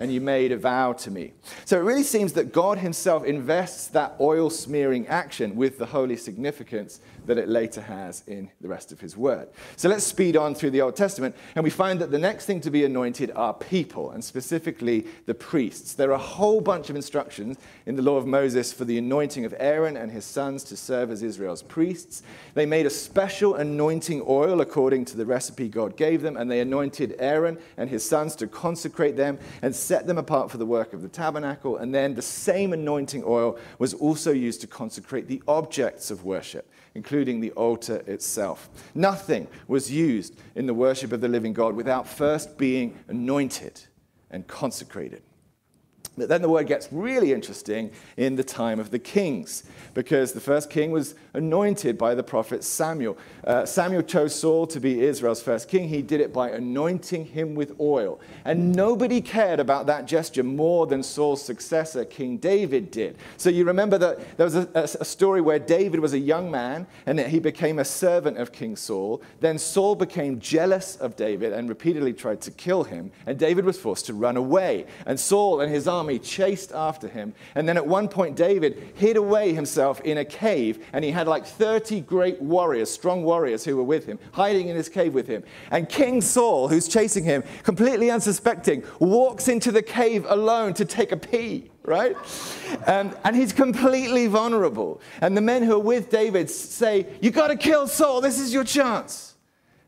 and 0.00 0.12
you 0.12 0.20
made 0.20 0.50
a 0.50 0.56
vow 0.56 0.94
to 0.94 1.10
me. 1.10 1.34
So 1.66 1.78
it 1.78 1.82
really 1.82 2.02
seems 2.02 2.32
that 2.32 2.52
God 2.52 2.78
Himself 2.78 3.22
invests 3.24 3.86
that 3.88 4.16
oil 4.18 4.48
smearing 4.48 5.06
action 5.06 5.54
with 5.54 5.78
the 5.78 5.86
holy 5.86 6.16
significance 6.16 7.00
that 7.30 7.38
it 7.38 7.48
later 7.48 7.80
has 7.80 8.24
in 8.26 8.50
the 8.60 8.66
rest 8.66 8.90
of 8.90 9.00
his 9.00 9.16
word. 9.16 9.48
So 9.76 9.88
let's 9.88 10.04
speed 10.04 10.36
on 10.36 10.52
through 10.52 10.70
the 10.70 10.80
Old 10.80 10.96
Testament, 10.96 11.36
and 11.54 11.62
we 11.62 11.70
find 11.70 12.00
that 12.00 12.10
the 12.10 12.18
next 12.18 12.44
thing 12.44 12.60
to 12.62 12.72
be 12.72 12.84
anointed 12.84 13.30
are 13.36 13.54
people, 13.54 14.10
and 14.10 14.24
specifically 14.24 15.06
the 15.26 15.34
priests. 15.34 15.94
There 15.94 16.10
are 16.10 16.14
a 16.14 16.18
whole 16.18 16.60
bunch 16.60 16.90
of 16.90 16.96
instructions 16.96 17.56
in 17.86 17.94
the 17.94 18.02
law 18.02 18.16
of 18.16 18.26
Moses 18.26 18.72
for 18.72 18.84
the 18.84 18.98
anointing 18.98 19.44
of 19.44 19.54
Aaron 19.60 19.96
and 19.96 20.10
his 20.10 20.24
sons 20.24 20.64
to 20.64 20.76
serve 20.76 21.12
as 21.12 21.22
Israel's 21.22 21.62
priests. 21.62 22.24
They 22.54 22.66
made 22.66 22.86
a 22.86 22.90
special 22.90 23.54
anointing 23.54 24.24
oil 24.26 24.60
according 24.60 25.04
to 25.04 25.16
the 25.16 25.24
recipe 25.24 25.68
God 25.68 25.96
gave 25.96 26.22
them, 26.22 26.36
and 26.36 26.50
they 26.50 26.58
anointed 26.58 27.14
Aaron 27.20 27.58
and 27.76 27.88
his 27.88 28.04
sons 28.04 28.34
to 28.36 28.48
consecrate 28.48 29.16
them 29.16 29.38
and 29.62 29.74
set 29.76 30.08
them 30.08 30.18
apart 30.18 30.50
for 30.50 30.58
the 30.58 30.66
work 30.66 30.92
of 30.92 31.02
the 31.02 31.08
tabernacle. 31.08 31.76
And 31.76 31.94
then 31.94 32.16
the 32.16 32.22
same 32.22 32.72
anointing 32.72 33.22
oil 33.24 33.56
was 33.78 33.94
also 33.94 34.32
used 34.32 34.60
to 34.62 34.66
consecrate 34.66 35.28
the 35.28 35.40
objects 35.46 36.10
of 36.10 36.24
worship, 36.24 36.68
including 36.94 37.40
the 37.40 37.52
altar 37.52 38.02
itself. 38.06 38.68
Nothing 38.94 39.46
was 39.68 39.90
used 39.90 40.36
in 40.54 40.66
the 40.66 40.74
worship 40.74 41.12
of 41.12 41.20
the 41.20 41.28
living 41.28 41.52
God 41.52 41.74
without 41.74 42.08
first 42.08 42.58
being 42.58 42.98
anointed 43.08 43.80
and 44.30 44.46
consecrated. 44.46 45.22
But 46.18 46.28
then 46.28 46.42
the 46.42 46.48
word 46.48 46.66
gets 46.66 46.88
really 46.92 47.32
interesting 47.32 47.92
in 48.16 48.36
the 48.36 48.44
time 48.44 48.78
of 48.78 48.90
the 48.90 48.98
kings, 48.98 49.64
because 49.94 50.32
the 50.32 50.40
first 50.40 50.68
king 50.68 50.90
was 50.90 51.14
anointed 51.32 51.96
by 51.96 52.14
the 52.14 52.22
prophet 52.22 52.62
Samuel. 52.64 53.16
Uh, 53.44 53.64
Samuel 53.64 54.02
chose 54.02 54.34
Saul 54.34 54.66
to 54.66 54.80
be 54.80 55.00
Israel's 55.00 55.40
first 55.40 55.68
king. 55.68 55.88
He 55.88 56.02
did 56.02 56.20
it 56.20 56.32
by 56.32 56.50
anointing 56.50 57.26
him 57.26 57.54
with 57.54 57.78
oil. 57.80 58.20
And 58.44 58.74
nobody 58.74 59.20
cared 59.20 59.60
about 59.60 59.86
that 59.86 60.06
gesture 60.06 60.42
more 60.42 60.86
than 60.86 61.02
Saul's 61.02 61.42
successor, 61.42 62.04
King 62.04 62.36
David, 62.36 62.90
did. 62.90 63.16
So 63.36 63.48
you 63.48 63.64
remember 63.64 63.96
that 63.98 64.36
there 64.36 64.44
was 64.44 64.56
a, 64.56 64.68
a 64.74 65.04
story 65.04 65.40
where 65.40 65.58
David 65.58 66.00
was 66.00 66.12
a 66.12 66.18
young 66.18 66.50
man 66.50 66.86
and 67.06 67.18
he 67.20 67.38
became 67.38 67.78
a 67.78 67.84
servant 67.84 68.36
of 68.36 68.52
King 68.52 68.76
Saul. 68.76 69.22
Then 69.38 69.58
Saul 69.58 69.94
became 69.94 70.40
jealous 70.40 70.96
of 70.96 71.16
David 71.16 71.52
and 71.52 71.68
repeatedly 71.68 72.12
tried 72.12 72.40
to 72.42 72.50
kill 72.50 72.84
him. 72.84 73.12
And 73.26 73.38
David 73.38 73.64
was 73.64 73.78
forced 73.78 74.06
to 74.06 74.14
run 74.14 74.36
away. 74.36 74.86
And 75.06 75.18
Saul 75.18 75.60
and 75.60 75.72
his 75.72 75.86
army 75.86 75.99
army 76.00 76.18
chased 76.18 76.72
after 76.72 77.08
him. 77.08 77.34
And 77.54 77.68
then 77.68 77.76
at 77.76 77.86
one 77.86 78.08
point, 78.08 78.34
David 78.34 78.92
hid 78.94 79.18
away 79.18 79.52
himself 79.52 80.00
in 80.00 80.16
a 80.16 80.24
cave, 80.24 80.82
and 80.94 81.04
he 81.04 81.10
had 81.10 81.28
like 81.28 81.44
30 81.44 82.00
great 82.00 82.40
warriors, 82.40 82.90
strong 82.90 83.22
warriors 83.22 83.64
who 83.66 83.76
were 83.76 83.84
with 83.84 84.06
him, 84.06 84.18
hiding 84.32 84.68
in 84.68 84.76
his 84.76 84.88
cave 84.88 85.12
with 85.12 85.26
him. 85.26 85.42
And 85.70 85.88
King 85.88 86.22
Saul, 86.22 86.68
who's 86.68 86.88
chasing 86.88 87.24
him, 87.24 87.44
completely 87.64 88.10
unsuspecting, 88.10 88.82
walks 88.98 89.46
into 89.46 89.70
the 89.70 89.82
cave 89.82 90.24
alone 90.26 90.72
to 90.74 90.84
take 90.84 91.12
a 91.12 91.16
pee 91.16 91.70
right? 91.82 92.14
Um, 92.86 93.16
and 93.24 93.34
he's 93.34 93.52
completely 93.52 94.26
vulnerable. 94.26 95.00
And 95.22 95.34
the 95.36 95.40
men 95.40 95.62
who 95.62 95.72
are 95.72 95.78
with 95.78 96.08
David 96.10 96.48
say, 96.50 97.06
You 97.20 97.30
got 97.30 97.48
to 97.48 97.56
kill 97.56 97.88
Saul. 97.88 98.20
This 98.20 98.38
is 98.38 98.52
your 98.52 98.64
chance. 98.64 99.34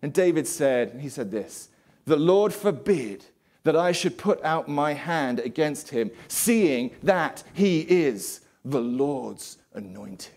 And 0.01 0.13
David 0.13 0.49
said, 0.49 0.99
He 1.01 1.09
said 1.09 1.31
this 1.31 1.69
The 2.07 2.17
Lord 2.17 2.53
forbid 2.53 3.27
that 3.65 3.77
I 3.77 3.93
should 3.93 4.19
put 4.19 4.43
out 4.45 4.69
my 4.69 4.95
hand 4.95 5.39
against 5.39 5.91
him, 5.91 6.11
seeing 6.29 6.91
that 7.03 7.43
he 7.53 7.81
is 7.81 8.41
the 8.65 8.81
Lord's 8.81 9.59
anointed. 9.75 10.33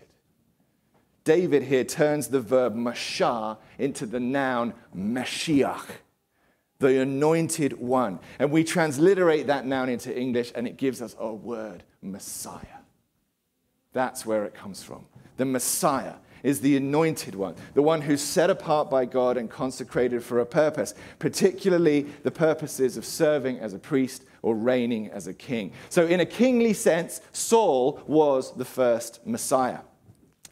David 1.24 1.64
here 1.64 1.84
turns 1.84 2.28
the 2.28 2.40
verb 2.40 2.76
mashah 2.76 3.58
into 3.80 4.06
the 4.06 4.20
noun 4.20 4.74
Mashiach, 4.96 5.88
the 6.78 7.02
anointed 7.02 7.74
one. 7.74 8.20
And 8.38 8.52
we 8.52 8.64
transliterate 8.64 9.48
that 9.48 9.66
noun 9.66 9.90
into 9.90 10.16
English 10.16 10.52
and 10.56 10.68
it 10.68 10.78
gives 10.78 11.02
us 11.02 11.16
our 11.20 11.34
word, 11.34 11.84
Messiah. 12.02 12.62
That's 13.92 14.26
where 14.26 14.46
it 14.46 14.54
comes 14.54 14.84
from. 14.84 15.06
The 15.38 15.46
Messiah 15.46 16.16
is 16.46 16.62
the 16.62 16.78
anointed 16.78 17.34
one, 17.34 17.56
the 17.74 17.82
one 17.82 18.02
who's 18.02 18.22
set 18.22 18.52
apart 18.52 18.88
by 18.88 19.04
God 19.04 19.36
and 19.36 19.50
consecrated 19.50 20.24
for 20.24 20.40
a 20.40 20.46
purpose, 20.46 20.94
particularly 21.18 22.04
the 22.22 22.30
purposes 22.30 22.98
of 22.98 23.04
serving 23.04 23.58
as 23.58 23.74
a 23.74 23.80
priest 23.80 24.24
or 24.44 24.56
reigning 24.56 25.10
as 25.10 25.26
a 25.26 25.34
king. 25.34 25.72
So, 25.90 26.06
in 26.06 26.20
a 26.20 26.26
kingly 26.26 26.74
sense, 26.74 27.20
Saul 27.32 28.00
was 28.06 28.56
the 28.56 28.64
first 28.64 29.26
Messiah. 29.26 29.80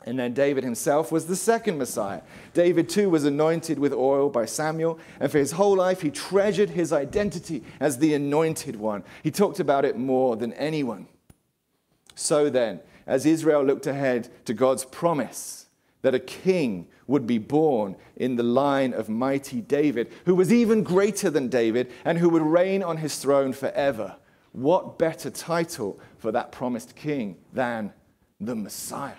And 0.06 0.18
then 0.18 0.34
David 0.34 0.64
himself 0.64 1.12
was 1.12 1.28
the 1.28 1.36
second 1.36 1.78
Messiah. 1.78 2.22
David, 2.56 2.90
too, 2.90 3.12
was 3.12 3.24
anointed 3.24 3.78
with 3.78 3.94
oil 3.94 4.30
by 4.30 4.46
Samuel, 4.46 5.00
and 5.20 5.32
for 5.32 5.38
his 5.38 5.52
whole 5.52 5.78
life, 5.78 6.02
he 6.02 6.10
treasured 6.10 6.72
his 6.72 6.92
identity 6.92 7.64
as 7.80 8.00
the 8.00 8.16
anointed 8.16 8.78
one. 8.78 9.04
He 9.22 9.30
talked 9.30 9.60
about 9.60 9.86
it 9.86 9.96
more 9.96 10.36
than 10.38 10.54
anyone. 10.54 11.08
So 12.16 12.50
then, 12.50 12.80
as 13.06 13.28
Israel 13.28 13.64
looked 13.64 13.86
ahead 13.86 14.30
to 14.46 14.56
God's 14.56 14.86
promise 14.86 15.63
that 16.04 16.14
a 16.14 16.20
king 16.20 16.88
would 17.08 17.26
be 17.26 17.40
born 17.40 17.96
in 18.16 18.36
the 18.36 18.44
line 18.44 18.94
of 18.94 19.10
mighty 19.10 19.62
David, 19.62 20.12
who 20.26 20.36
was 20.36 20.54
even 20.54 20.84
greater 20.84 21.30
than 21.30 21.48
David 21.48 21.92
and 22.06 22.20
who 22.20 22.30
would 22.30 22.44
reign 22.44 22.84
on 22.84 22.98
his 22.98 23.18
throne 23.18 23.52
forever. 23.52 24.16
What 24.52 25.00
better 25.00 25.32
title 25.32 26.00
for 26.18 26.32
that 26.32 26.52
promised 26.52 26.96
king 26.96 27.38
than 27.52 27.92
the 28.40 28.56
Messiah? 28.56 29.16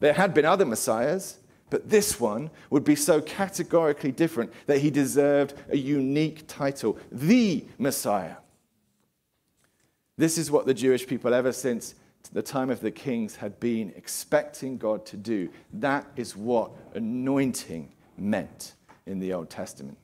There 0.00 0.14
had 0.14 0.34
been 0.34 0.44
other 0.44 0.66
Messiahs, 0.66 1.38
but 1.70 1.88
this 1.88 2.18
one 2.18 2.50
would 2.70 2.84
be 2.84 2.96
so 2.96 3.20
categorically 3.20 4.12
different 4.12 4.52
that 4.66 4.78
he 4.78 4.90
deserved 4.90 5.54
a 5.68 5.76
unique 5.76 6.44
title 6.46 6.98
the 7.12 7.64
Messiah. 7.78 8.36
This 10.16 10.38
is 10.38 10.50
what 10.50 10.66
the 10.66 10.74
Jewish 10.74 11.06
people, 11.06 11.34
ever 11.34 11.52
since 11.52 11.94
the 12.32 12.42
time 12.42 12.70
of 12.70 12.80
the 12.80 12.90
kings 12.90 13.36
had 13.36 13.60
been 13.60 13.92
expecting 13.96 14.78
God 14.78 15.04
to 15.06 15.16
do. 15.16 15.48
That 15.72 16.06
is 16.16 16.36
what 16.36 16.72
anointing 16.94 17.92
meant 18.16 18.74
in 19.06 19.20
the 19.20 19.32
Old 19.32 19.50
Testament. 19.50 19.98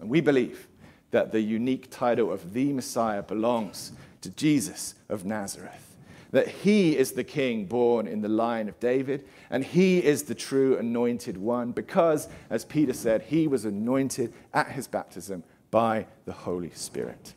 And 0.00 0.08
we 0.08 0.20
believe 0.20 0.68
that 1.10 1.32
the 1.32 1.40
unique 1.40 1.90
title 1.90 2.32
of 2.32 2.52
the 2.52 2.72
Messiah 2.72 3.22
belongs 3.22 3.92
to 4.20 4.30
Jesus 4.30 4.94
of 5.08 5.24
Nazareth. 5.24 5.96
That 6.32 6.48
he 6.48 6.96
is 6.96 7.12
the 7.12 7.24
king 7.24 7.66
born 7.66 8.06
in 8.06 8.20
the 8.20 8.28
line 8.28 8.68
of 8.68 8.80
David, 8.80 9.26
and 9.48 9.64
he 9.64 10.04
is 10.04 10.24
the 10.24 10.34
true 10.34 10.76
anointed 10.76 11.36
one 11.36 11.70
because, 11.70 12.28
as 12.50 12.64
Peter 12.64 12.92
said, 12.92 13.22
he 13.22 13.46
was 13.46 13.64
anointed 13.64 14.32
at 14.52 14.72
his 14.72 14.88
baptism 14.88 15.44
by 15.70 16.06
the 16.24 16.32
Holy 16.32 16.70
Spirit. 16.70 17.34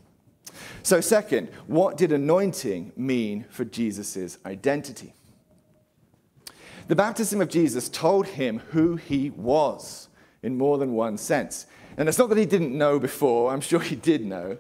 So, 0.84 1.02
second, 1.02 1.50
what 1.68 1.98
did 1.98 2.12
anointing 2.12 2.94
mean 2.96 3.46
for 3.50 3.66
Jesus' 3.66 4.38
identity? 4.46 5.14
The 6.88 6.96
baptism 6.96 7.40
of 7.42 7.50
Jesus 7.50 7.88
told 7.90 8.26
him 8.26 8.60
who 8.72 8.96
he 8.96 9.30
was 9.30 10.10
in 10.42 10.58
more 10.58 10.78
than 10.78 10.94
one 10.94 11.18
sense. 11.18 11.68
And 11.98 12.10
it's 12.10 12.18
not 12.18 12.30
that 12.30 12.38
he 12.38 12.46
didn't 12.46 12.76
know 12.76 13.00
before, 13.00 13.52
I'm 13.52 13.62
sure 13.62 13.80
he 13.80 13.96
did 13.96 14.26
know. 14.26 14.58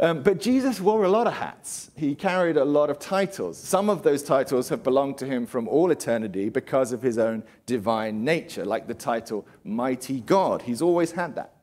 Um, 0.00 0.22
but 0.22 0.40
Jesus 0.40 0.80
wore 0.80 1.04
a 1.04 1.08
lot 1.08 1.26
of 1.26 1.34
hats. 1.34 1.90
He 1.96 2.14
carried 2.14 2.56
a 2.56 2.64
lot 2.64 2.88
of 2.88 3.00
titles. 3.00 3.58
Some 3.58 3.90
of 3.90 4.02
those 4.04 4.22
titles 4.22 4.68
have 4.68 4.84
belonged 4.84 5.18
to 5.18 5.26
him 5.26 5.44
from 5.44 5.66
all 5.66 5.90
eternity 5.90 6.48
because 6.48 6.92
of 6.92 7.02
his 7.02 7.18
own 7.18 7.42
divine 7.66 8.24
nature, 8.24 8.64
like 8.64 8.86
the 8.86 8.94
title 8.94 9.44
Mighty 9.64 10.20
God. 10.20 10.62
He's 10.62 10.80
always 10.80 11.12
had 11.12 11.34
that. 11.34 11.57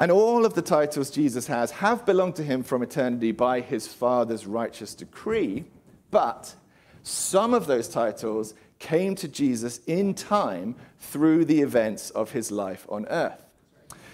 And 0.00 0.10
all 0.10 0.46
of 0.46 0.54
the 0.54 0.62
titles 0.62 1.10
Jesus 1.10 1.46
has 1.48 1.70
have 1.72 2.06
belonged 2.06 2.36
to 2.36 2.42
him 2.42 2.62
from 2.62 2.82
eternity 2.82 3.32
by 3.32 3.60
his 3.60 3.86
Father's 3.86 4.46
righteous 4.46 4.94
decree, 4.94 5.66
but 6.10 6.54
some 7.02 7.52
of 7.52 7.66
those 7.66 7.86
titles 7.86 8.54
came 8.78 9.14
to 9.16 9.28
Jesus 9.28 9.80
in 9.86 10.14
time 10.14 10.74
through 10.98 11.44
the 11.44 11.60
events 11.60 12.08
of 12.10 12.32
his 12.32 12.50
life 12.50 12.86
on 12.88 13.04
earth. 13.06 13.44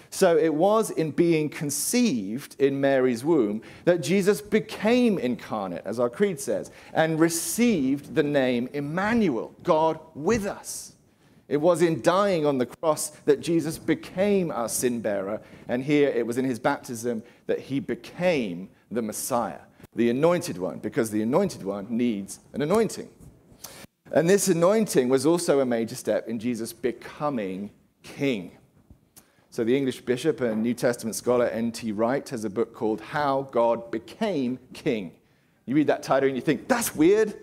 So 0.09 0.37
it 0.37 0.53
was 0.53 0.89
in 0.89 1.11
being 1.11 1.49
conceived 1.49 2.59
in 2.59 2.81
Mary's 2.81 3.23
womb 3.23 3.61
that 3.85 4.01
Jesus 4.01 4.41
became 4.41 5.17
incarnate, 5.17 5.83
as 5.85 5.99
our 5.99 6.09
creed 6.09 6.39
says, 6.39 6.69
and 6.93 7.19
received 7.19 8.13
the 8.13 8.23
name 8.23 8.69
Emmanuel, 8.73 9.53
God 9.63 9.99
with 10.15 10.45
us. 10.45 10.96
It 11.47 11.57
was 11.57 11.81
in 11.81 12.01
dying 12.01 12.45
on 12.45 12.57
the 12.57 12.65
cross 12.65 13.09
that 13.25 13.39
Jesus 13.39 13.77
became 13.77 14.51
our 14.51 14.67
sin 14.67 14.99
bearer. 14.99 15.41
And 15.67 15.83
here 15.83 16.09
it 16.09 16.27
was 16.27 16.37
in 16.37 16.45
his 16.45 16.59
baptism 16.59 17.23
that 17.45 17.59
he 17.59 17.79
became 17.79 18.69
the 18.91 19.01
Messiah, 19.01 19.59
the 19.95 20.09
anointed 20.09 20.57
one, 20.57 20.79
because 20.79 21.09
the 21.09 21.21
anointed 21.21 21.63
one 21.63 21.87
needs 21.89 22.39
an 22.53 22.61
anointing. 22.61 23.09
And 24.11 24.29
this 24.29 24.47
anointing 24.47 25.09
was 25.09 25.25
also 25.25 25.59
a 25.59 25.65
major 25.65 25.95
step 25.95 26.27
in 26.27 26.39
Jesus 26.39 26.73
becoming 26.73 27.71
king. 28.03 28.51
So, 29.49 29.63
the 29.63 29.75
English 29.75 30.01
bishop 30.01 30.41
and 30.41 30.61
New 30.61 30.73
Testament 30.73 31.15
scholar 31.15 31.47
N.T. 31.47 31.91
Wright 31.93 32.27
has 32.29 32.43
a 32.43 32.49
book 32.49 32.73
called 32.73 33.01
How 33.01 33.47
God 33.51 33.89
Became 33.89 34.59
King. 34.73 35.13
You 35.65 35.75
read 35.75 35.87
that 35.87 36.03
title 36.03 36.27
and 36.27 36.37
you 36.37 36.41
think, 36.41 36.67
that's 36.67 36.95
weird. 36.95 37.33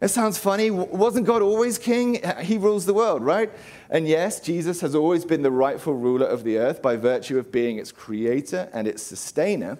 It 0.00 0.08
sounds 0.08 0.38
funny. 0.38 0.70
Wasn't 0.70 1.26
God 1.26 1.42
always 1.42 1.76
king? 1.76 2.20
He 2.40 2.56
rules 2.56 2.86
the 2.86 2.94
world, 2.94 3.22
right? 3.22 3.52
And 3.90 4.08
yes, 4.08 4.40
Jesus 4.40 4.80
has 4.80 4.94
always 4.94 5.26
been 5.26 5.42
the 5.42 5.50
rightful 5.50 5.94
ruler 5.94 6.26
of 6.26 6.42
the 6.42 6.56
earth 6.56 6.80
by 6.80 6.96
virtue 6.96 7.38
of 7.38 7.52
being 7.52 7.76
its 7.78 7.92
creator 7.92 8.70
and 8.72 8.88
its 8.88 9.02
sustainer. 9.02 9.78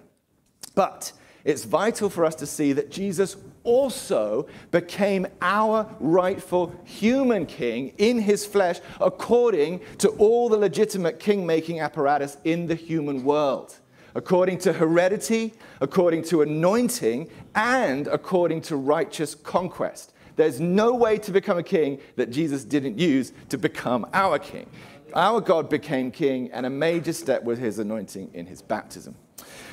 But 0.75 1.13
it's 1.43 1.65
vital 1.65 2.11
for 2.11 2.27
us 2.27 2.35
to 2.37 2.47
see 2.47 2.75
that 2.75 2.91
Jesus 2.91 3.37
also 3.65 4.47
became 4.71 5.27
our 5.41 5.89
rightful 6.01 6.75
human 6.85 7.47
king 7.47 7.95
in 7.97 8.19
his 8.19 8.45
flesh, 8.45 8.81
according 9.01 9.81
to 9.99 10.11
all 10.11 10.51
the 10.51 10.59
legitimate 10.59 11.19
king 11.19 11.47
making 11.47 11.81
apparatus 11.81 12.37
in 12.45 12.67
the 12.67 12.75
human 12.75 13.25
world, 13.25 13.79
according 14.15 14.59
to 14.59 14.73
heredity, 14.73 15.55
according 15.81 16.23
to 16.25 16.43
anointing, 16.43 17.31
and 17.55 18.07
according 18.09 18.61
to 18.63 18.77
righteous 18.77 19.35
conquest. 19.35 20.13
There's 20.37 20.61
no 20.61 20.95
way 20.95 21.19
to 21.19 21.33
become 21.33 21.59
a 21.59 21.63
king 21.63 22.01
that 22.17 22.31
Jesus 22.31 22.65
didn't 22.65 22.99
use 22.99 23.33
to 23.51 23.59
become 23.59 24.07
our 24.13 24.39
king. 24.39 24.67
Our 25.15 25.41
God 25.41 25.69
became 25.69 26.11
king, 26.11 26.51
and 26.53 26.65
a 26.65 26.71
major 26.71 27.13
step 27.13 27.45
was 27.45 27.59
his 27.59 27.79
anointing 27.79 28.31
in 28.33 28.47
his 28.47 28.63
baptism. 28.63 29.17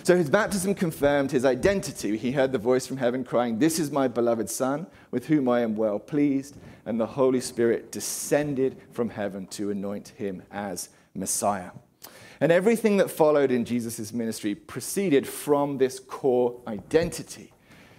So 0.03 0.15
his 0.15 0.29
baptism 0.29 0.74
confirmed 0.74 1.32
his 1.32 1.46
identity. 1.46 2.17
He 2.17 2.32
heard 2.32 2.51
the 2.51 2.58
voice 2.58 2.88
from 2.88 2.98
heaven 2.98 3.24
crying, 3.24 3.60
This 3.60 3.77
is 3.77 3.91
my 3.91 4.08
beloved 4.08 4.50
Son, 4.50 4.88
with 5.12 5.27
whom 5.27 5.50
I 5.50 5.62
am 5.62 5.75
well 5.75 6.00
pleased. 6.00 6.58
And 6.86 7.00
the 7.00 7.06
Holy 7.06 7.41
Spirit 7.41 7.91
descended 7.91 8.77
from 8.91 9.10
heaven 9.10 9.48
to 9.48 9.70
anoint 9.70 10.10
him 10.10 10.44
as 10.51 10.89
Messiah. 11.13 11.72
And 12.39 12.51
everything 12.51 12.98
that 12.98 13.10
followed 13.10 13.51
in 13.51 13.65
Jesus' 13.65 14.13
ministry 14.13 14.53
proceeded 14.53 15.27
from 15.27 15.77
this 15.77 16.00
core 16.00 16.60
identity. 16.67 17.51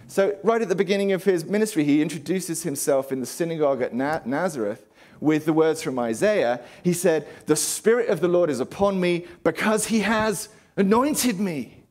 So, 0.07 0.37
right 0.43 0.61
at 0.61 0.69
the 0.69 0.75
beginning 0.75 1.11
of 1.11 1.23
his 1.23 1.45
ministry, 1.45 1.83
he 1.83 2.01
introduces 2.01 2.63
himself 2.63 3.11
in 3.11 3.19
the 3.19 3.25
synagogue 3.25 3.81
at 3.81 3.93
Nazareth 3.93 4.87
with 5.19 5.45
the 5.45 5.53
words 5.53 5.81
from 5.81 5.99
Isaiah. 5.99 6.61
He 6.83 6.93
said, 6.93 7.27
The 7.45 7.55
Spirit 7.55 8.09
of 8.09 8.21
the 8.21 8.27
Lord 8.27 8.49
is 8.49 8.59
upon 8.59 8.99
me 8.99 9.27
because 9.43 9.87
he 9.87 9.99
has 9.99 10.49
anointed 10.77 11.39
me 11.39 11.83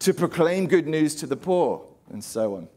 to 0.00 0.12
proclaim 0.12 0.66
good 0.66 0.86
news 0.86 1.14
to 1.14 1.26
the 1.26 1.36
poor, 1.36 1.86
and 2.10 2.22
so 2.22 2.56
on. 2.56 2.68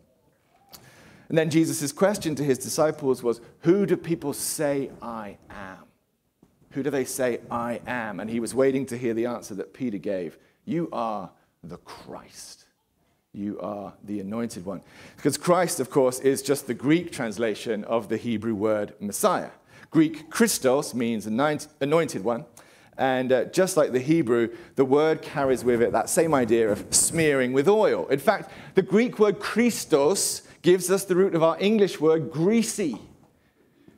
And 1.27 1.37
then 1.37 1.49
Jesus' 1.49 1.91
question 1.91 2.35
to 2.35 2.43
his 2.43 2.59
disciples 2.59 3.23
was, 3.23 3.41
Who 3.61 3.85
do 3.85 3.97
people 3.97 4.31
say 4.33 4.91
I 5.01 5.37
am? 5.49 5.85
Who 6.75 6.83
do 6.83 6.89
they 6.89 7.05
say 7.05 7.39
I 7.49 7.79
am? 7.87 8.19
And 8.19 8.29
he 8.29 8.41
was 8.41 8.53
waiting 8.53 8.85
to 8.87 8.97
hear 8.97 9.13
the 9.13 9.27
answer 9.27 9.55
that 9.55 9.73
Peter 9.73 9.97
gave 9.97 10.37
You 10.65 10.89
are 10.91 11.31
the 11.63 11.77
Christ. 11.77 12.65
You 13.31 13.57
are 13.61 13.93
the 14.03 14.19
anointed 14.19 14.65
one. 14.65 14.81
Because 15.15 15.37
Christ, 15.37 15.79
of 15.79 15.89
course, 15.89 16.19
is 16.19 16.41
just 16.41 16.67
the 16.67 16.73
Greek 16.73 17.13
translation 17.13 17.85
of 17.85 18.09
the 18.09 18.17
Hebrew 18.17 18.53
word 18.53 18.93
Messiah. 18.99 19.51
Greek 19.89 20.29
Christos 20.29 20.93
means 20.93 21.25
anointed 21.25 22.25
one. 22.25 22.43
And 22.97 23.31
uh, 23.31 23.45
just 23.45 23.77
like 23.77 23.93
the 23.93 23.99
Hebrew, 23.99 24.49
the 24.75 24.83
word 24.83 25.21
carries 25.21 25.63
with 25.63 25.81
it 25.81 25.93
that 25.93 26.09
same 26.09 26.33
idea 26.33 26.69
of 26.69 26.93
smearing 26.93 27.53
with 27.53 27.69
oil. 27.69 28.05
In 28.07 28.19
fact, 28.19 28.51
the 28.73 28.81
Greek 28.81 29.17
word 29.17 29.39
Christos 29.39 30.41
gives 30.61 30.91
us 30.91 31.05
the 31.05 31.15
root 31.15 31.35
of 31.35 31.43
our 31.43 31.57
English 31.61 32.01
word 32.01 32.31
greasy. 32.31 32.99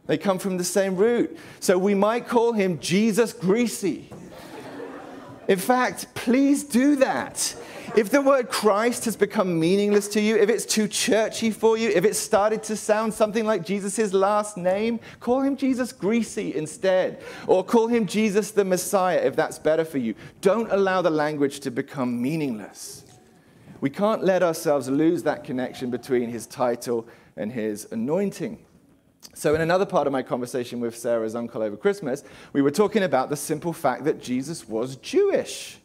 They 0.08 0.18
come 0.18 0.40
from 0.40 0.58
the 0.58 0.64
same 0.64 0.96
root. 0.96 1.38
So 1.60 1.78
we 1.78 1.94
might 1.94 2.28
call 2.28 2.54
him 2.54 2.80
Jesus 2.80 3.34
Greasy. 3.34 4.10
In 5.48 5.60
fact, 5.60 6.14
please 6.14 6.64
do 6.64 6.98
that. 6.98 7.56
If 7.96 8.10
the 8.10 8.22
word 8.22 8.50
Christ 8.50 9.06
has 9.06 9.16
become 9.16 9.60
meaningless 9.60 10.08
to 10.10 10.22
you, 10.22 10.36
if 10.38 10.50
it's 10.50 10.66
too 10.66 10.88
churchy 10.88 11.52
for 11.52 11.78
you, 11.78 11.90
if 11.90 12.04
it 12.04 12.16
started 12.16 12.62
to 12.64 12.76
sound 12.76 13.14
something 13.14 13.46
like 13.46 13.66
Jesus' 13.66 14.14
last 14.14 14.58
name, 14.58 15.00
call 15.20 15.42
him 15.42 15.56
Jesus 15.56 15.94
Greasy 15.94 16.54
instead. 16.54 17.24
Or 17.48 17.64
call 17.64 17.88
him 17.88 18.06
Jesus 18.06 18.52
the 18.52 18.66
Messiah 18.66 19.20
if 19.20 19.36
that's 19.36 19.58
better 19.58 19.86
for 19.86 20.00
you. 20.00 20.16
Don't 20.42 20.72
allow 20.72 21.02
the 21.02 21.10
language 21.10 21.62
to 21.62 21.72
become 21.72 22.22
meaningless. 22.22 23.06
We 23.80 23.90
can't 23.90 24.24
let 24.24 24.44
ourselves 24.44 24.90
lose 24.90 25.24
that 25.24 25.44
connection 25.44 25.90
between 25.90 26.30
his 26.30 26.46
title 26.46 27.08
and 27.38 27.52
his 27.52 27.88
anointing. 27.92 28.60
So, 29.38 29.54
in 29.56 29.62
another 29.62 29.86
part 29.86 30.08
of 30.08 30.14
my 30.14 30.24
conversation 30.24 30.80
with 30.80 30.98
Sarah's 30.98 31.36
uncle 31.36 31.62
over 31.62 31.78
Christmas, 31.78 32.24
we 32.54 32.62
were 32.62 32.72
talking 32.72 33.04
about 33.04 33.30
the 33.30 33.36
simple 33.36 33.72
fact 33.72 34.04
that 34.06 34.22
Jesus 34.22 34.68
was 34.68 34.96
Jewish 34.98 35.80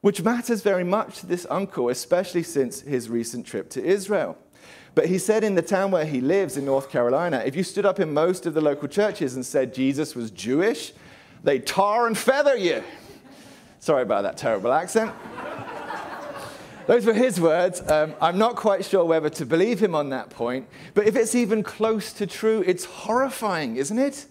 which 0.00 0.22
matters 0.22 0.62
very 0.62 0.84
much 0.84 1.20
to 1.20 1.26
this 1.26 1.46
uncle, 1.50 1.88
especially 1.88 2.42
since 2.42 2.80
his 2.80 3.08
recent 3.08 3.46
trip 3.46 3.68
to 3.70 3.84
Israel. 3.84 4.36
But 4.94 5.06
he 5.06 5.18
said 5.18 5.44
in 5.44 5.54
the 5.54 5.62
town 5.62 5.90
where 5.90 6.04
he 6.04 6.20
lives 6.20 6.56
in 6.56 6.64
North 6.64 6.90
Carolina, 6.90 7.42
if 7.44 7.54
you 7.54 7.62
stood 7.62 7.86
up 7.86 8.00
in 8.00 8.12
most 8.12 8.46
of 8.46 8.54
the 8.54 8.60
local 8.60 8.88
churches 8.88 9.34
and 9.36 9.44
said 9.44 9.74
Jesus 9.74 10.16
was 10.16 10.30
Jewish, 10.30 10.92
they'd 11.44 11.66
tar 11.66 12.06
and 12.06 12.16
feather 12.16 12.56
you. 12.56 12.82
Sorry 13.78 14.02
about 14.02 14.22
that 14.22 14.36
terrible 14.36 14.72
accent. 14.72 15.12
Those 16.90 17.06
were 17.06 17.14
his 17.14 17.40
words. 17.40 17.88
Um, 17.88 18.14
I'm 18.20 18.36
not 18.36 18.56
quite 18.56 18.84
sure 18.84 19.04
whether 19.04 19.30
to 19.30 19.46
believe 19.46 19.78
him 19.78 19.94
on 19.94 20.10
that 20.10 20.28
point, 20.28 20.66
but 20.92 21.06
if 21.06 21.14
it's 21.14 21.36
even 21.36 21.62
close 21.62 22.12
to 22.14 22.26
true, 22.26 22.64
it's 22.66 22.84
horrifying, 22.84 23.76
isn't 23.76 23.96
it? 23.96 24.26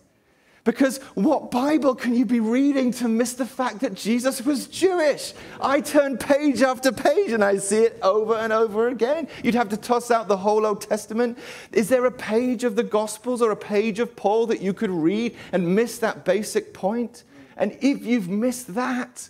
Because 0.65 0.97
what 1.15 1.51
Bible 1.51 1.95
can 1.95 2.13
you 2.13 2.25
be 2.25 2.41
reading 2.41 2.91
to 2.95 3.07
miss 3.07 3.31
the 3.31 3.45
fact 3.45 3.79
that 3.79 3.93
Jesus 3.93 4.41
was 4.41 4.67
Jewish? 4.67 5.33
I 5.61 5.79
turn 5.79 6.17
page 6.17 6.61
after 6.61 6.91
page 6.91 7.31
and 7.31 7.45
I 7.45 7.59
see 7.59 7.83
it 7.83 7.97
over 8.01 8.35
and 8.35 8.51
over 8.51 8.89
again. 8.89 9.29
You'd 9.41 9.55
have 9.55 9.69
to 9.69 9.77
toss 9.77 10.11
out 10.11 10.27
the 10.27 10.35
whole 10.35 10.65
Old 10.65 10.81
Testament. 10.81 11.37
Is 11.71 11.87
there 11.87 12.03
a 12.03 12.11
page 12.11 12.65
of 12.65 12.75
the 12.75 12.83
Gospels 12.83 13.41
or 13.41 13.51
a 13.51 13.55
page 13.55 13.99
of 13.99 14.17
Paul 14.17 14.47
that 14.47 14.59
you 14.59 14.73
could 14.73 14.91
read 14.91 15.33
and 15.53 15.77
miss 15.77 15.97
that 15.99 16.25
basic 16.25 16.73
point? 16.73 17.23
And 17.55 17.77
if 17.79 18.03
you've 18.05 18.27
missed 18.27 18.75
that, 18.75 19.29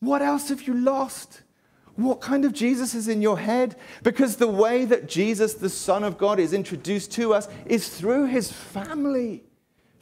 what 0.00 0.22
else 0.22 0.48
have 0.48 0.62
you 0.62 0.74
lost? 0.74 1.41
What 1.96 2.20
kind 2.20 2.44
of 2.44 2.52
Jesus 2.52 2.94
is 2.94 3.08
in 3.08 3.20
your 3.20 3.38
head? 3.38 3.76
Because 4.02 4.36
the 4.36 4.48
way 4.48 4.84
that 4.86 5.08
Jesus, 5.08 5.54
the 5.54 5.68
Son 5.68 6.04
of 6.04 6.16
God, 6.16 6.38
is 6.38 6.52
introduced 6.52 7.12
to 7.12 7.34
us 7.34 7.48
is 7.66 7.88
through 7.88 8.26
his 8.26 8.50
family 8.50 9.44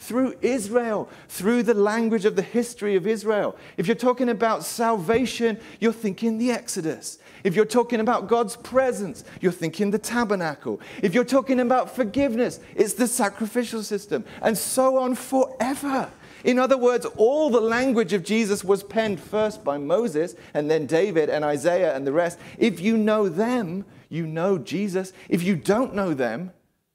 through 0.00 0.35
Israel, 0.40 1.09
through 1.29 1.62
the 1.62 1.74
language 1.74 2.24
of 2.24 2.35
the 2.35 2.42
history 2.42 2.96
of 2.96 3.07
Israel. 3.07 3.55
If 3.76 3.87
you're 3.87 3.94
talking 3.94 4.31
about 4.31 4.64
salvation, 4.64 5.61
you're 5.79 5.92
thinking 5.92 6.38
the 6.38 6.50
Exodus. 6.50 7.18
If 7.44 7.55
you're 7.55 7.66
talking 7.66 8.00
about 8.00 8.26
God's 8.26 8.57
presence, 8.57 9.24
you're 9.42 9.53
thinking 9.53 9.90
the 9.90 9.98
tabernacle. 9.98 10.81
If 11.03 11.14
you're 11.14 11.24
talking 11.24 11.61
about 11.61 11.94
forgiveness, 11.94 12.61
it's 12.74 12.94
the 12.94 13.07
sacrificial 13.07 13.83
system, 13.83 14.24
and 14.40 14.57
so 14.57 14.96
on 14.98 15.14
forever. 15.14 16.11
In 16.44 16.59
other 16.59 16.76
words, 16.76 17.07
all 17.16 17.50
the 17.50 17.61
language 17.61 18.12
of 18.12 18.24
Jesus 18.24 18.64
was 18.64 18.83
penned 18.83 19.20
first 19.20 19.62
by 19.62 19.79
Moses 19.79 20.35
and 20.55 20.70
then 20.70 20.87
David 20.87 21.29
and 21.29 21.44
Isaiah 21.44 21.94
and 21.94 22.07
the 22.07 22.12
rest. 22.12 22.38
If 22.59 22.81
you 22.81 22.96
know 22.96 23.29
them, 23.29 23.85
you 24.09 24.26
know 24.26 24.59
Jesus. 24.59 25.12
If 25.29 25.42
you 25.42 25.57
don't 25.57 25.94
know 25.94 26.14
them, 26.14 26.53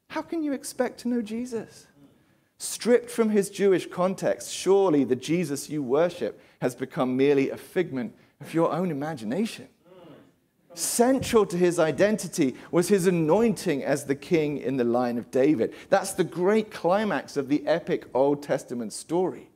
how 0.10 0.21
can 0.21 0.43
you 0.43 0.53
expect 0.53 0.99
to 1.01 1.08
know 1.08 1.21
Jesus? 1.21 1.88
Stripped 2.58 3.10
from 3.10 3.29
his 3.29 3.49
Jewish 3.49 3.88
context, 3.88 4.53
surely 4.53 5.03
the 5.03 5.15
Jesus 5.15 5.69
you 5.69 5.84
worship 5.84 6.39
has 6.62 6.73
become 6.73 7.17
merely 7.17 7.49
a 7.49 7.58
figment 7.58 8.15
of 8.39 8.53
your 8.53 8.71
own 8.71 8.91
imagination. 8.91 9.67
Central 10.77 11.45
to 11.45 11.57
his 11.57 11.79
identity 11.79 12.55
was 12.71 12.88
his 12.88 13.07
anointing 13.07 13.83
as 13.83 14.05
the 14.05 14.15
king 14.15 14.57
in 14.57 14.77
the 14.77 14.83
line 14.83 15.17
of 15.17 15.31
David. 15.31 15.73
That's 15.89 16.13
the 16.13 16.23
great 16.23 16.71
climax 16.71 17.38
of 17.38 17.47
the 17.47 17.65
epic 17.67 18.05
Old 18.13 18.43
Testament 18.43 18.93
story. 18.93 19.49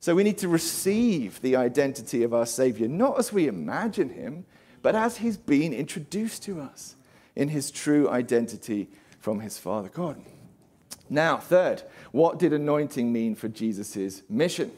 So 0.00 0.14
we 0.14 0.24
need 0.24 0.38
to 0.38 0.48
receive 0.48 1.40
the 1.42 1.56
identity 1.56 2.22
of 2.22 2.32
our 2.32 2.46
Savior, 2.46 2.88
not 2.88 3.18
as 3.18 3.32
we 3.32 3.48
imagine 3.48 4.08
him, 4.08 4.46
but 4.82 4.94
as 4.94 5.18
he's 5.18 5.36
been 5.36 5.74
introduced 5.74 6.42
to 6.44 6.60
us 6.60 6.96
in 7.36 7.48
his 7.48 7.70
true 7.70 8.08
identity 8.08 8.88
from 9.18 9.40
his 9.40 9.58
Father 9.58 9.90
God. 9.90 10.22
Now, 11.10 11.36
third, 11.36 11.82
what 12.12 12.38
did 12.38 12.52
anointing 12.52 13.12
mean 13.12 13.34
for 13.34 13.48
Jesus' 13.48 14.22
mission? 14.28 14.72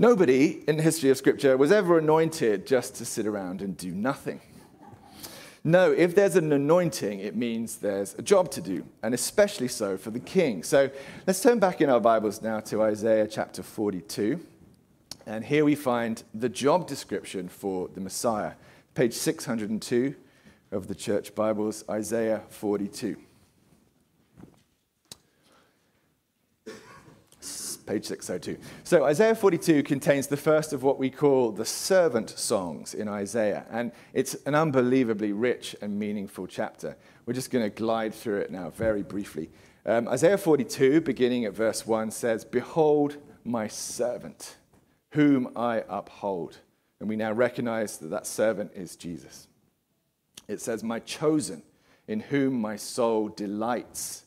Nobody 0.00 0.62
in 0.68 0.76
the 0.76 0.82
history 0.84 1.10
of 1.10 1.18
Scripture 1.18 1.56
was 1.56 1.72
ever 1.72 1.98
anointed 1.98 2.68
just 2.68 2.94
to 2.94 3.04
sit 3.04 3.26
around 3.26 3.60
and 3.60 3.76
do 3.76 3.90
nothing. 3.90 4.40
No, 5.64 5.90
if 5.90 6.14
there's 6.14 6.36
an 6.36 6.52
anointing, 6.52 7.18
it 7.18 7.34
means 7.34 7.78
there's 7.78 8.14
a 8.14 8.22
job 8.22 8.48
to 8.52 8.60
do, 8.60 8.86
and 9.02 9.12
especially 9.12 9.66
so 9.66 9.96
for 9.96 10.10
the 10.10 10.20
king. 10.20 10.62
So 10.62 10.88
let's 11.26 11.42
turn 11.42 11.58
back 11.58 11.80
in 11.80 11.90
our 11.90 11.98
Bibles 11.98 12.40
now 12.40 12.60
to 12.60 12.80
Isaiah 12.80 13.26
chapter 13.26 13.64
42. 13.64 14.38
And 15.26 15.44
here 15.44 15.64
we 15.64 15.74
find 15.74 16.22
the 16.32 16.48
job 16.48 16.86
description 16.86 17.48
for 17.48 17.88
the 17.88 18.00
Messiah. 18.00 18.52
Page 18.94 19.14
602 19.14 20.14
of 20.70 20.86
the 20.86 20.94
church 20.94 21.34
Bibles, 21.34 21.82
Isaiah 21.90 22.42
42. 22.50 23.16
Page 27.88 28.04
602. 28.04 28.58
So 28.84 29.04
Isaiah 29.04 29.34
42 29.34 29.82
contains 29.82 30.26
the 30.26 30.36
first 30.36 30.74
of 30.74 30.82
what 30.82 30.98
we 30.98 31.08
call 31.08 31.52
the 31.52 31.64
servant 31.64 32.28
songs 32.30 32.92
in 32.92 33.08
Isaiah, 33.08 33.64
and 33.70 33.92
it's 34.12 34.34
an 34.44 34.54
unbelievably 34.54 35.32
rich 35.32 35.74
and 35.80 35.98
meaningful 35.98 36.46
chapter. 36.46 36.96
We're 37.24 37.32
just 37.32 37.50
going 37.50 37.64
to 37.64 37.70
glide 37.70 38.14
through 38.14 38.40
it 38.40 38.50
now 38.50 38.70
very 38.70 39.02
briefly. 39.02 39.50
Um, 39.86 40.06
Isaiah 40.06 40.36
42, 40.36 41.00
beginning 41.00 41.46
at 41.46 41.54
verse 41.54 41.86
1, 41.86 42.10
says, 42.10 42.44
Behold 42.44 43.16
my 43.42 43.68
servant, 43.68 44.56
whom 45.12 45.50
I 45.56 45.82
uphold. 45.88 46.58
And 47.00 47.08
we 47.08 47.16
now 47.16 47.32
recognize 47.32 47.96
that 47.98 48.08
that 48.08 48.26
servant 48.26 48.72
is 48.74 48.96
Jesus. 48.96 49.48
It 50.46 50.60
says, 50.60 50.84
My 50.84 50.98
chosen, 50.98 51.62
in 52.06 52.20
whom 52.20 52.60
my 52.60 52.76
soul 52.76 53.28
delights. 53.28 54.24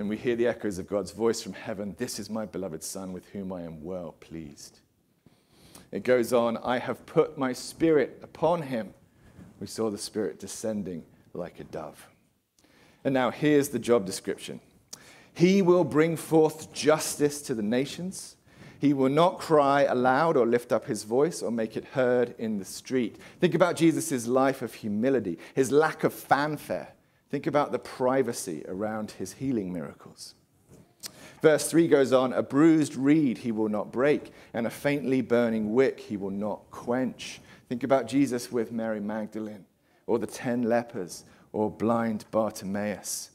And 0.00 0.08
we 0.08 0.16
hear 0.16 0.34
the 0.34 0.46
echoes 0.46 0.78
of 0.78 0.88
God's 0.88 1.10
voice 1.10 1.42
from 1.42 1.52
heaven 1.52 1.94
This 1.98 2.18
is 2.18 2.30
my 2.30 2.46
beloved 2.46 2.82
Son 2.82 3.12
with 3.12 3.28
whom 3.28 3.52
I 3.52 3.64
am 3.64 3.84
well 3.84 4.12
pleased. 4.12 4.80
It 5.92 6.04
goes 6.04 6.32
on, 6.32 6.56
I 6.56 6.78
have 6.78 7.04
put 7.04 7.36
my 7.36 7.52
spirit 7.52 8.18
upon 8.22 8.62
him. 8.62 8.94
We 9.60 9.66
saw 9.66 9.90
the 9.90 9.98
spirit 9.98 10.38
descending 10.38 11.04
like 11.34 11.60
a 11.60 11.64
dove. 11.64 12.08
And 13.04 13.12
now 13.12 13.30
here's 13.30 13.68
the 13.68 13.78
job 13.78 14.06
description 14.06 14.60
He 15.34 15.60
will 15.60 15.84
bring 15.84 16.16
forth 16.16 16.72
justice 16.72 17.42
to 17.42 17.54
the 17.54 17.62
nations. 17.62 18.36
He 18.78 18.94
will 18.94 19.10
not 19.10 19.38
cry 19.38 19.82
aloud 19.82 20.38
or 20.38 20.46
lift 20.46 20.72
up 20.72 20.86
his 20.86 21.04
voice 21.04 21.42
or 21.42 21.50
make 21.50 21.76
it 21.76 21.84
heard 21.84 22.34
in 22.38 22.58
the 22.58 22.64
street. 22.64 23.18
Think 23.38 23.54
about 23.54 23.76
Jesus' 23.76 24.26
life 24.26 24.62
of 24.62 24.72
humility, 24.72 25.38
his 25.54 25.70
lack 25.70 26.04
of 26.04 26.14
fanfare. 26.14 26.94
Think 27.30 27.46
about 27.46 27.70
the 27.70 27.78
privacy 27.78 28.64
around 28.66 29.12
his 29.12 29.34
healing 29.34 29.72
miracles. 29.72 30.34
Verse 31.42 31.70
3 31.70 31.88
goes 31.88 32.12
on 32.12 32.32
A 32.32 32.42
bruised 32.42 32.96
reed 32.96 33.38
he 33.38 33.52
will 33.52 33.68
not 33.68 33.92
break, 33.92 34.32
and 34.52 34.66
a 34.66 34.70
faintly 34.70 35.20
burning 35.22 35.72
wick 35.72 36.00
he 36.00 36.16
will 36.16 36.30
not 36.30 36.70
quench. 36.70 37.40
Think 37.68 37.82
about 37.84 38.08
Jesus 38.08 38.50
with 38.50 38.72
Mary 38.72 39.00
Magdalene, 39.00 39.64
or 40.06 40.18
the 40.18 40.26
ten 40.26 40.62
lepers, 40.62 41.24
or 41.52 41.70
blind 41.70 42.24
Bartimaeus, 42.30 43.30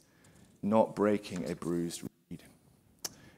not 0.62 0.96
breaking 0.96 1.50
a 1.50 1.56
bruised 1.56 2.04
reed. 2.04 2.10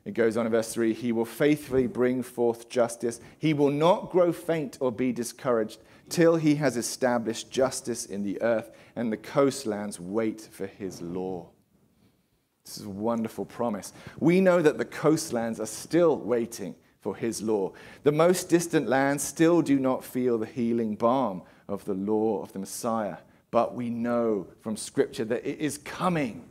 It 0.07 0.13
goes 0.13 0.37
on 0.37 0.45
in 0.45 0.53
verse 0.53 0.73
3 0.73 0.93
He 0.93 1.11
will 1.11 1.25
faithfully 1.25 1.85
bring 1.85 2.23
forth 2.23 2.69
justice. 2.69 3.19
He 3.37 3.53
will 3.53 3.69
not 3.69 4.09
grow 4.09 4.31
faint 4.31 4.77
or 4.79 4.89
be 4.89 5.11
discouraged 5.11 5.81
till 6.07 6.37
he 6.37 6.55
has 6.55 6.77
established 6.77 7.51
justice 7.51 8.05
in 8.05 8.23
the 8.23 8.41
earth, 8.41 8.71
and 8.95 9.11
the 9.11 9.17
coastlands 9.17 9.99
wait 9.99 10.47
for 10.49 10.65
his 10.65 11.01
law. 11.01 11.49
This 12.63 12.77
is 12.77 12.85
a 12.85 12.89
wonderful 12.89 13.43
promise. 13.43 13.91
We 14.17 14.39
know 14.39 14.61
that 14.61 14.77
the 14.77 14.85
coastlands 14.85 15.59
are 15.59 15.65
still 15.65 16.15
waiting 16.15 16.75
for 17.01 17.13
his 17.13 17.41
law. 17.41 17.73
The 18.03 18.13
most 18.13 18.47
distant 18.47 18.87
lands 18.87 19.23
still 19.23 19.61
do 19.61 19.77
not 19.77 20.05
feel 20.05 20.37
the 20.37 20.45
healing 20.45 20.95
balm 20.95 21.41
of 21.67 21.83
the 21.83 21.93
law 21.93 22.41
of 22.41 22.53
the 22.53 22.59
Messiah, 22.59 23.17
but 23.51 23.75
we 23.75 23.89
know 23.89 24.47
from 24.61 24.77
Scripture 24.77 25.25
that 25.25 25.45
it 25.45 25.59
is 25.59 25.77
coming. 25.77 26.46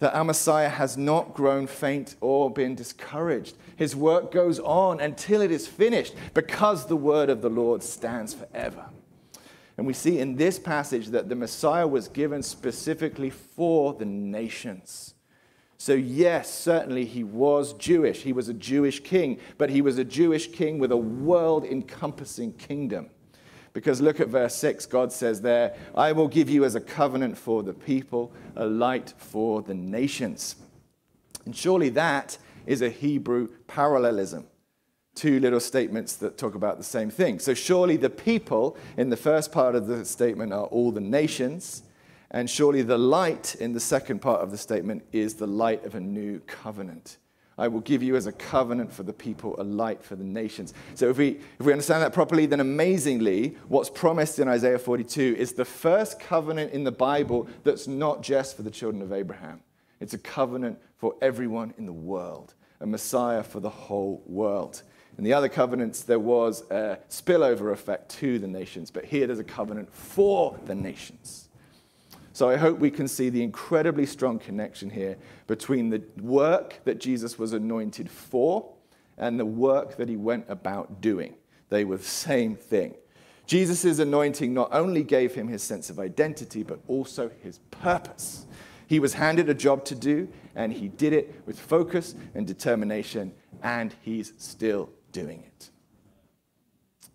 That 0.00 0.14
our 0.14 0.24
Messiah 0.24 0.68
has 0.68 0.96
not 0.96 1.34
grown 1.34 1.66
faint 1.66 2.16
or 2.20 2.50
been 2.50 2.74
discouraged. 2.74 3.56
His 3.76 3.94
work 3.94 4.32
goes 4.32 4.58
on 4.58 5.00
until 5.00 5.40
it 5.40 5.50
is 5.50 5.66
finished 5.66 6.14
because 6.34 6.86
the 6.86 6.96
word 6.96 7.30
of 7.30 7.42
the 7.42 7.50
Lord 7.50 7.82
stands 7.82 8.34
forever. 8.34 8.86
And 9.76 9.86
we 9.86 9.94
see 9.94 10.18
in 10.18 10.36
this 10.36 10.58
passage 10.58 11.08
that 11.08 11.30
the 11.30 11.34
Messiah 11.34 11.86
was 11.86 12.08
given 12.08 12.42
specifically 12.42 13.30
for 13.30 13.94
the 13.94 14.04
nations. 14.04 15.14
So, 15.78 15.94
yes, 15.94 16.52
certainly 16.52 17.06
he 17.06 17.24
was 17.24 17.72
Jewish. 17.72 18.22
He 18.22 18.34
was 18.34 18.50
a 18.50 18.52
Jewish 18.54 19.00
king, 19.00 19.38
but 19.56 19.70
he 19.70 19.80
was 19.80 19.96
a 19.96 20.04
Jewish 20.04 20.52
king 20.52 20.78
with 20.78 20.92
a 20.92 20.96
world 20.98 21.64
encompassing 21.64 22.52
kingdom. 22.52 23.08
Because 23.72 24.00
look 24.00 24.18
at 24.18 24.28
verse 24.28 24.54
6, 24.56 24.86
God 24.86 25.12
says 25.12 25.42
there, 25.42 25.76
I 25.94 26.12
will 26.12 26.28
give 26.28 26.50
you 26.50 26.64
as 26.64 26.74
a 26.74 26.80
covenant 26.80 27.38
for 27.38 27.62
the 27.62 27.72
people, 27.72 28.32
a 28.56 28.66
light 28.66 29.14
for 29.16 29.62
the 29.62 29.74
nations. 29.74 30.56
And 31.44 31.56
surely 31.56 31.88
that 31.90 32.38
is 32.66 32.82
a 32.82 32.90
Hebrew 32.90 33.48
parallelism. 33.66 34.46
Two 35.14 35.40
little 35.40 35.60
statements 35.60 36.16
that 36.16 36.38
talk 36.38 36.54
about 36.54 36.78
the 36.78 36.84
same 36.84 37.10
thing. 37.10 37.38
So, 37.40 37.52
surely 37.52 37.96
the 37.96 38.10
people 38.10 38.76
in 38.96 39.10
the 39.10 39.16
first 39.16 39.50
part 39.50 39.74
of 39.74 39.86
the 39.86 40.04
statement 40.04 40.52
are 40.52 40.66
all 40.66 40.92
the 40.92 41.00
nations. 41.00 41.82
And 42.30 42.48
surely 42.48 42.82
the 42.82 42.98
light 42.98 43.56
in 43.56 43.72
the 43.72 43.80
second 43.80 44.20
part 44.20 44.40
of 44.40 44.52
the 44.52 44.58
statement 44.58 45.04
is 45.10 45.34
the 45.34 45.48
light 45.48 45.84
of 45.84 45.96
a 45.96 46.00
new 46.00 46.38
covenant. 46.40 47.18
I 47.60 47.68
will 47.68 47.80
give 47.80 48.02
you 48.02 48.16
as 48.16 48.26
a 48.26 48.32
covenant 48.32 48.90
for 48.90 49.02
the 49.02 49.12
people, 49.12 49.54
a 49.60 49.62
light 49.62 50.02
for 50.02 50.16
the 50.16 50.24
nations. 50.24 50.72
So 50.94 51.10
if 51.10 51.18
we, 51.18 51.40
if 51.58 51.66
we 51.66 51.72
understand 51.72 52.02
that 52.02 52.14
properly, 52.14 52.46
then 52.46 52.60
amazingly, 52.60 53.58
what's 53.68 53.90
promised 53.90 54.38
in 54.38 54.48
Isaiah 54.48 54.78
42 54.78 55.36
is 55.38 55.52
the 55.52 55.66
first 55.66 56.18
covenant 56.18 56.72
in 56.72 56.84
the 56.84 56.90
Bible 56.90 57.48
that's 57.62 57.86
not 57.86 58.22
just 58.22 58.56
for 58.56 58.62
the 58.62 58.70
children 58.70 59.02
of 59.02 59.12
Abraham. 59.12 59.60
It's 60.00 60.14
a 60.14 60.18
covenant 60.18 60.78
for 60.96 61.14
everyone 61.20 61.74
in 61.76 61.84
the 61.84 61.92
world, 61.92 62.54
a 62.80 62.86
Messiah 62.86 63.42
for 63.42 63.60
the 63.60 63.68
whole 63.68 64.22
world. 64.24 64.82
In 65.18 65.24
the 65.24 65.34
other 65.34 65.50
covenants, 65.50 66.02
there 66.02 66.18
was 66.18 66.62
a 66.70 66.98
spillover 67.10 67.74
effect 67.74 68.10
to 68.20 68.38
the 68.38 68.48
nations, 68.48 68.90
but 68.90 69.04
here 69.04 69.26
there's 69.26 69.38
a 69.38 69.44
covenant 69.44 69.92
for 69.92 70.58
the 70.64 70.74
nations. 70.74 71.49
So 72.40 72.48
I 72.48 72.56
hope 72.56 72.78
we 72.78 72.90
can 72.90 73.06
see 73.06 73.28
the 73.28 73.42
incredibly 73.42 74.06
strong 74.06 74.38
connection 74.38 74.88
here 74.88 75.18
between 75.46 75.90
the 75.90 76.02
work 76.22 76.80
that 76.84 76.98
Jesus 76.98 77.38
was 77.38 77.52
anointed 77.52 78.10
for 78.10 78.72
and 79.18 79.38
the 79.38 79.44
work 79.44 79.98
that 79.98 80.08
he 80.08 80.16
went 80.16 80.46
about 80.48 81.02
doing. 81.02 81.34
They 81.68 81.84
were 81.84 81.98
the 81.98 82.02
same 82.02 82.56
thing. 82.56 82.94
Jesus' 83.44 83.98
anointing 83.98 84.54
not 84.54 84.70
only 84.72 85.02
gave 85.02 85.34
him 85.34 85.48
his 85.48 85.62
sense 85.62 85.90
of 85.90 85.98
identity, 85.98 86.62
but 86.62 86.80
also 86.88 87.30
his 87.42 87.58
purpose. 87.70 88.46
He 88.86 89.00
was 89.00 89.12
handed 89.12 89.50
a 89.50 89.54
job 89.54 89.84
to 89.84 89.94
do, 89.94 90.26
and 90.54 90.72
he 90.72 90.88
did 90.88 91.12
it 91.12 91.42
with 91.44 91.60
focus 91.60 92.14
and 92.34 92.46
determination, 92.46 93.34
and 93.62 93.94
he's 94.00 94.32
still 94.38 94.88
doing 95.12 95.42
it. 95.46 95.68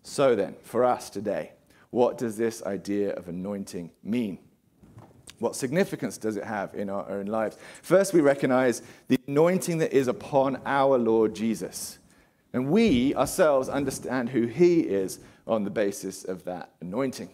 So, 0.04 0.36
then, 0.36 0.54
for 0.62 0.84
us 0.84 1.10
today, 1.10 1.50
what 1.90 2.16
does 2.16 2.36
this 2.36 2.62
idea 2.62 3.12
of 3.14 3.26
anointing 3.26 3.90
mean? 4.04 4.38
What 5.38 5.54
significance 5.54 6.16
does 6.16 6.36
it 6.36 6.44
have 6.44 6.74
in 6.74 6.88
our 6.88 7.08
own 7.10 7.26
lives? 7.26 7.58
First, 7.82 8.14
we 8.14 8.20
recognize 8.20 8.82
the 9.08 9.18
anointing 9.26 9.78
that 9.78 9.92
is 9.92 10.08
upon 10.08 10.60
our 10.64 10.96
Lord 10.96 11.34
Jesus. 11.34 11.98
And 12.52 12.70
we 12.70 13.14
ourselves 13.14 13.68
understand 13.68 14.30
who 14.30 14.46
he 14.46 14.80
is 14.80 15.20
on 15.46 15.64
the 15.64 15.70
basis 15.70 16.24
of 16.24 16.44
that 16.44 16.70
anointing. 16.80 17.28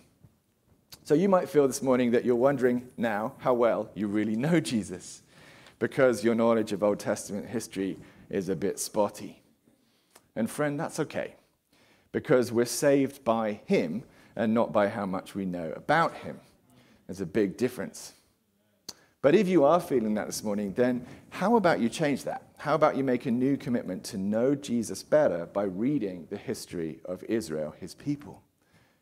So 1.05 1.15
you 1.15 1.29
might 1.29 1.49
feel 1.49 1.67
this 1.67 1.83
morning 1.83 2.11
that 2.13 2.25
you're 2.25 2.37
wondering 2.37 2.89
now 2.97 3.35
how 3.39 3.55
well 3.55 3.89
you 3.95 4.09
really 4.09 4.37
know 4.37 4.61
Jesus 4.61 5.23
because 5.79 6.23
your 6.23 6.35
knowledge 6.35 6.73
of 6.73 6.83
Old 6.83 7.01
Testament 7.01 7.49
history 7.49 7.99
is 8.31 8.49
a 8.49 8.57
bit 8.57 8.79
spotty. 8.79 9.43
And 10.37 10.51
friend, 10.51 10.79
that's 10.79 11.01
okay 11.01 11.35
because 12.13 12.53
we're 12.53 12.65
saved 12.65 13.25
by 13.25 13.61
him 13.67 14.05
and 14.37 14.55
not 14.55 14.73
by 14.73 14.89
how 14.89 15.07
much 15.07 15.35
we 15.35 15.45
know 15.45 15.73
about 15.75 16.15
him. 16.15 16.41
There's 17.13 17.21
a 17.21 17.27
big 17.27 17.59
difference. 17.59 18.15
But 19.21 19.35
if 19.35 19.47
you 19.47 19.65
are 19.65 19.81
feeling 19.81 20.15
that 20.15 20.29
this 20.29 20.43
morning, 20.43 20.73
then 20.73 21.05
how 21.29 21.57
about 21.57 21.79
you 21.79 21.91
change 21.91 22.25
that? 22.25 22.45
How 22.57 22.75
about 22.75 22.97
you 22.97 23.05
make 23.05 23.27
a 23.27 23.31
new 23.31 23.59
commitment 23.59 24.03
to 24.05 24.17
know 24.17 24.55
Jesus 24.55 25.03
better 25.03 25.45
by 25.45 25.65
reading 25.65 26.27
the 26.31 26.39
history 26.39 27.01
of 27.05 27.23
Israel, 27.25 27.75
his 27.79 27.95
people? 27.95 28.43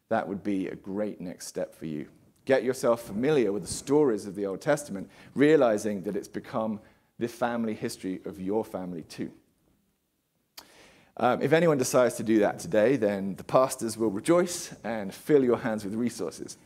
That 0.09 0.27
would 0.27 0.43
be 0.43 0.67
a 0.67 0.75
great 0.75 1.21
next 1.21 1.47
step 1.47 1.73
for 1.73 1.87
you. 1.87 2.09
Get 2.47 2.65
yourself 2.65 3.03
familiar 3.03 3.53
with 3.53 3.63
the 3.63 3.73
stories 3.73 4.27
of 4.27 4.35
the 4.35 4.45
Old 4.45 4.61
Testament, 4.61 5.09
realizing 5.37 6.03
that 6.03 6.17
it's 6.17 6.27
become 6.27 6.81
the 7.21 7.29
family 7.29 7.75
history 7.75 8.23
of 8.25 8.41
your 8.41 8.65
family 8.65 9.03
too. 9.03 9.31
Um, 11.17 11.43
if 11.43 11.53
anyone 11.53 11.79
decides 11.79 12.17
to 12.17 12.25
do 12.25 12.41
that 12.41 12.59
today, 12.59 12.97
then 12.97 13.37
the 13.37 13.45
pastors 13.45 13.97
will 13.97 14.11
rejoice 14.11 14.75
and 14.83 15.15
fill 15.15 15.45
your 15.45 15.59
hands 15.59 15.85
with 15.85 15.95
resources. 15.95 16.57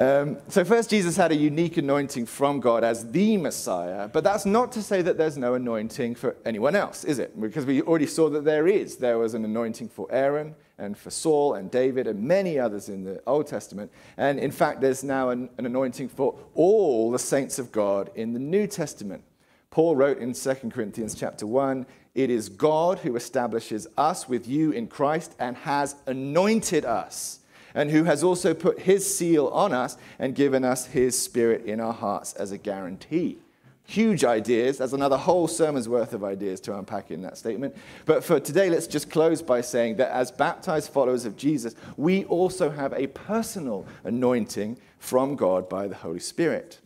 Um, 0.00 0.38
so, 0.48 0.64
first, 0.64 0.88
Jesus 0.88 1.14
had 1.14 1.30
a 1.30 1.36
unique 1.36 1.76
anointing 1.76 2.24
from 2.24 2.58
God 2.58 2.84
as 2.84 3.10
the 3.10 3.36
Messiah, 3.36 4.08
but 4.08 4.24
that's 4.24 4.46
not 4.46 4.72
to 4.72 4.82
say 4.82 5.02
that 5.02 5.18
there's 5.18 5.36
no 5.36 5.52
anointing 5.52 6.14
for 6.14 6.36
anyone 6.46 6.74
else, 6.74 7.04
is 7.04 7.18
it? 7.18 7.38
Because 7.38 7.66
we 7.66 7.82
already 7.82 8.06
saw 8.06 8.30
that 8.30 8.46
there 8.46 8.66
is. 8.66 8.96
There 8.96 9.18
was 9.18 9.34
an 9.34 9.44
anointing 9.44 9.90
for 9.90 10.06
Aaron 10.10 10.54
and 10.78 10.96
for 10.96 11.10
Saul 11.10 11.52
and 11.52 11.70
David 11.70 12.06
and 12.06 12.22
many 12.22 12.58
others 12.58 12.88
in 12.88 13.04
the 13.04 13.22
Old 13.26 13.46
Testament. 13.46 13.92
And 14.16 14.40
in 14.40 14.50
fact, 14.50 14.80
there's 14.80 15.04
now 15.04 15.28
an, 15.28 15.50
an 15.58 15.66
anointing 15.66 16.08
for 16.08 16.34
all 16.54 17.10
the 17.10 17.18
saints 17.18 17.58
of 17.58 17.70
God 17.70 18.10
in 18.14 18.32
the 18.32 18.40
New 18.40 18.66
Testament. 18.66 19.22
Paul 19.68 19.96
wrote 19.96 20.16
in 20.16 20.32
2 20.32 20.54
Corinthians 20.70 21.14
chapter 21.14 21.46
1 21.46 21.84
It 22.14 22.30
is 22.30 22.48
God 22.48 23.00
who 23.00 23.16
establishes 23.16 23.86
us 23.98 24.30
with 24.30 24.48
you 24.48 24.70
in 24.70 24.86
Christ 24.86 25.36
and 25.38 25.58
has 25.58 25.96
anointed 26.06 26.86
us 26.86 27.39
and 27.74 27.90
who 27.90 28.04
has 28.04 28.22
also 28.22 28.54
put 28.54 28.80
his 28.80 29.16
seal 29.16 29.48
on 29.48 29.72
us 29.72 29.96
and 30.18 30.34
given 30.34 30.64
us 30.64 30.86
his 30.86 31.20
spirit 31.20 31.64
in 31.64 31.80
our 31.80 31.92
hearts 31.92 32.32
as 32.34 32.52
a 32.52 32.58
guarantee. 32.58 33.38
Huge 33.84 34.24
ideas. 34.24 34.78
There's 34.78 34.92
another 34.92 35.16
whole 35.16 35.48
sermon's 35.48 35.88
worth 35.88 36.12
of 36.12 36.22
ideas 36.22 36.60
to 36.60 36.78
unpack 36.78 37.10
in 37.10 37.22
that 37.22 37.36
statement. 37.36 37.74
But 38.06 38.22
for 38.22 38.38
today, 38.38 38.70
let's 38.70 38.86
just 38.86 39.10
close 39.10 39.42
by 39.42 39.62
saying 39.62 39.96
that 39.96 40.12
as 40.12 40.30
baptized 40.30 40.92
followers 40.92 41.24
of 41.24 41.36
Jesus, 41.36 41.74
we 41.96 42.24
also 42.26 42.70
have 42.70 42.92
a 42.92 43.08
personal 43.08 43.84
anointing 44.04 44.78
from 44.98 45.34
God 45.34 45.68
by 45.68 45.88
the 45.88 45.96
Holy 45.96 46.20
Spirit. 46.20 46.78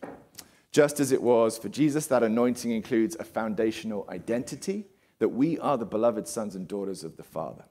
Just 0.71 0.99
as 0.99 1.11
it 1.11 1.21
was 1.21 1.59
for 1.59 1.69
Jesus, 1.69 2.07
that 2.07 2.23
anointing 2.23 2.71
includes 2.71 3.15
a 3.19 3.23
foundational 3.23 4.07
identity 4.09 4.85
that 5.19 5.29
we 5.29 5.59
are 5.59 5.77
the 5.77 5.85
beloved 5.85 6.27
sons 6.27 6.55
and 6.55 6.67
daughters 6.67 7.03
of 7.03 7.17
the 7.17 7.23
Father. 7.23 7.65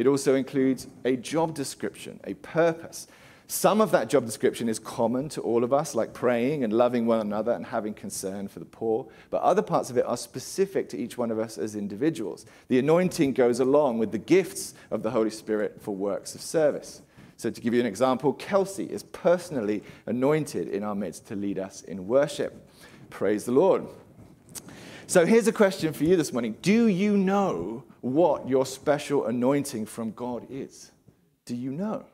It 0.00 0.06
also 0.06 0.34
includes 0.34 0.86
a 1.04 1.14
job 1.14 1.54
description, 1.54 2.20
a 2.24 2.32
purpose, 2.32 3.06
Some 3.48 3.82
of 3.82 3.90
that 3.90 4.08
job 4.08 4.24
description 4.24 4.66
is 4.66 4.78
common 4.78 5.28
to 5.30 5.42
all 5.42 5.62
of 5.62 5.74
us, 5.74 5.94
like 5.94 6.14
praying 6.14 6.64
and 6.64 6.72
loving 6.72 7.04
one 7.04 7.20
another 7.20 7.52
and 7.52 7.66
having 7.66 7.92
concern 7.92 8.48
for 8.48 8.60
the 8.60 8.64
poor. 8.64 9.08
But 9.28 9.42
other 9.42 9.60
parts 9.60 9.90
of 9.90 9.98
it 9.98 10.06
are 10.06 10.16
specific 10.16 10.88
to 10.90 10.96
each 10.96 11.18
one 11.18 11.30
of 11.30 11.38
us 11.38 11.58
as 11.58 11.76
individuals. 11.76 12.46
The 12.68 12.78
anointing 12.78 13.34
goes 13.34 13.60
along 13.60 13.98
with 13.98 14.10
the 14.10 14.18
gifts 14.18 14.72
of 14.90 15.02
the 15.02 15.10
Holy 15.10 15.28
Spirit 15.28 15.82
for 15.82 15.94
works 15.94 16.34
of 16.34 16.40
service. 16.40 17.02
So, 17.36 17.50
to 17.50 17.60
give 17.60 17.74
you 17.74 17.80
an 17.80 17.86
example, 17.86 18.32
Kelsey 18.32 18.84
is 18.84 19.02
personally 19.02 19.82
anointed 20.06 20.68
in 20.68 20.82
our 20.82 20.94
midst 20.94 21.26
to 21.26 21.36
lead 21.36 21.58
us 21.58 21.82
in 21.82 22.06
worship. 22.06 22.70
Praise 23.10 23.44
the 23.44 23.52
Lord. 23.52 23.86
So, 25.10 25.26
here's 25.26 25.48
a 25.48 25.52
question 25.52 25.92
for 25.92 26.04
you 26.04 26.14
this 26.14 26.32
morning 26.32 26.54
Do 26.62 26.86
you 26.86 27.16
know 27.16 27.82
what 28.00 28.48
your 28.48 28.64
special 28.64 29.26
anointing 29.26 29.86
from 29.86 30.12
God 30.12 30.46
is? 30.48 30.92
Do 31.46 31.56
you 31.56 31.72
know? 31.72 32.04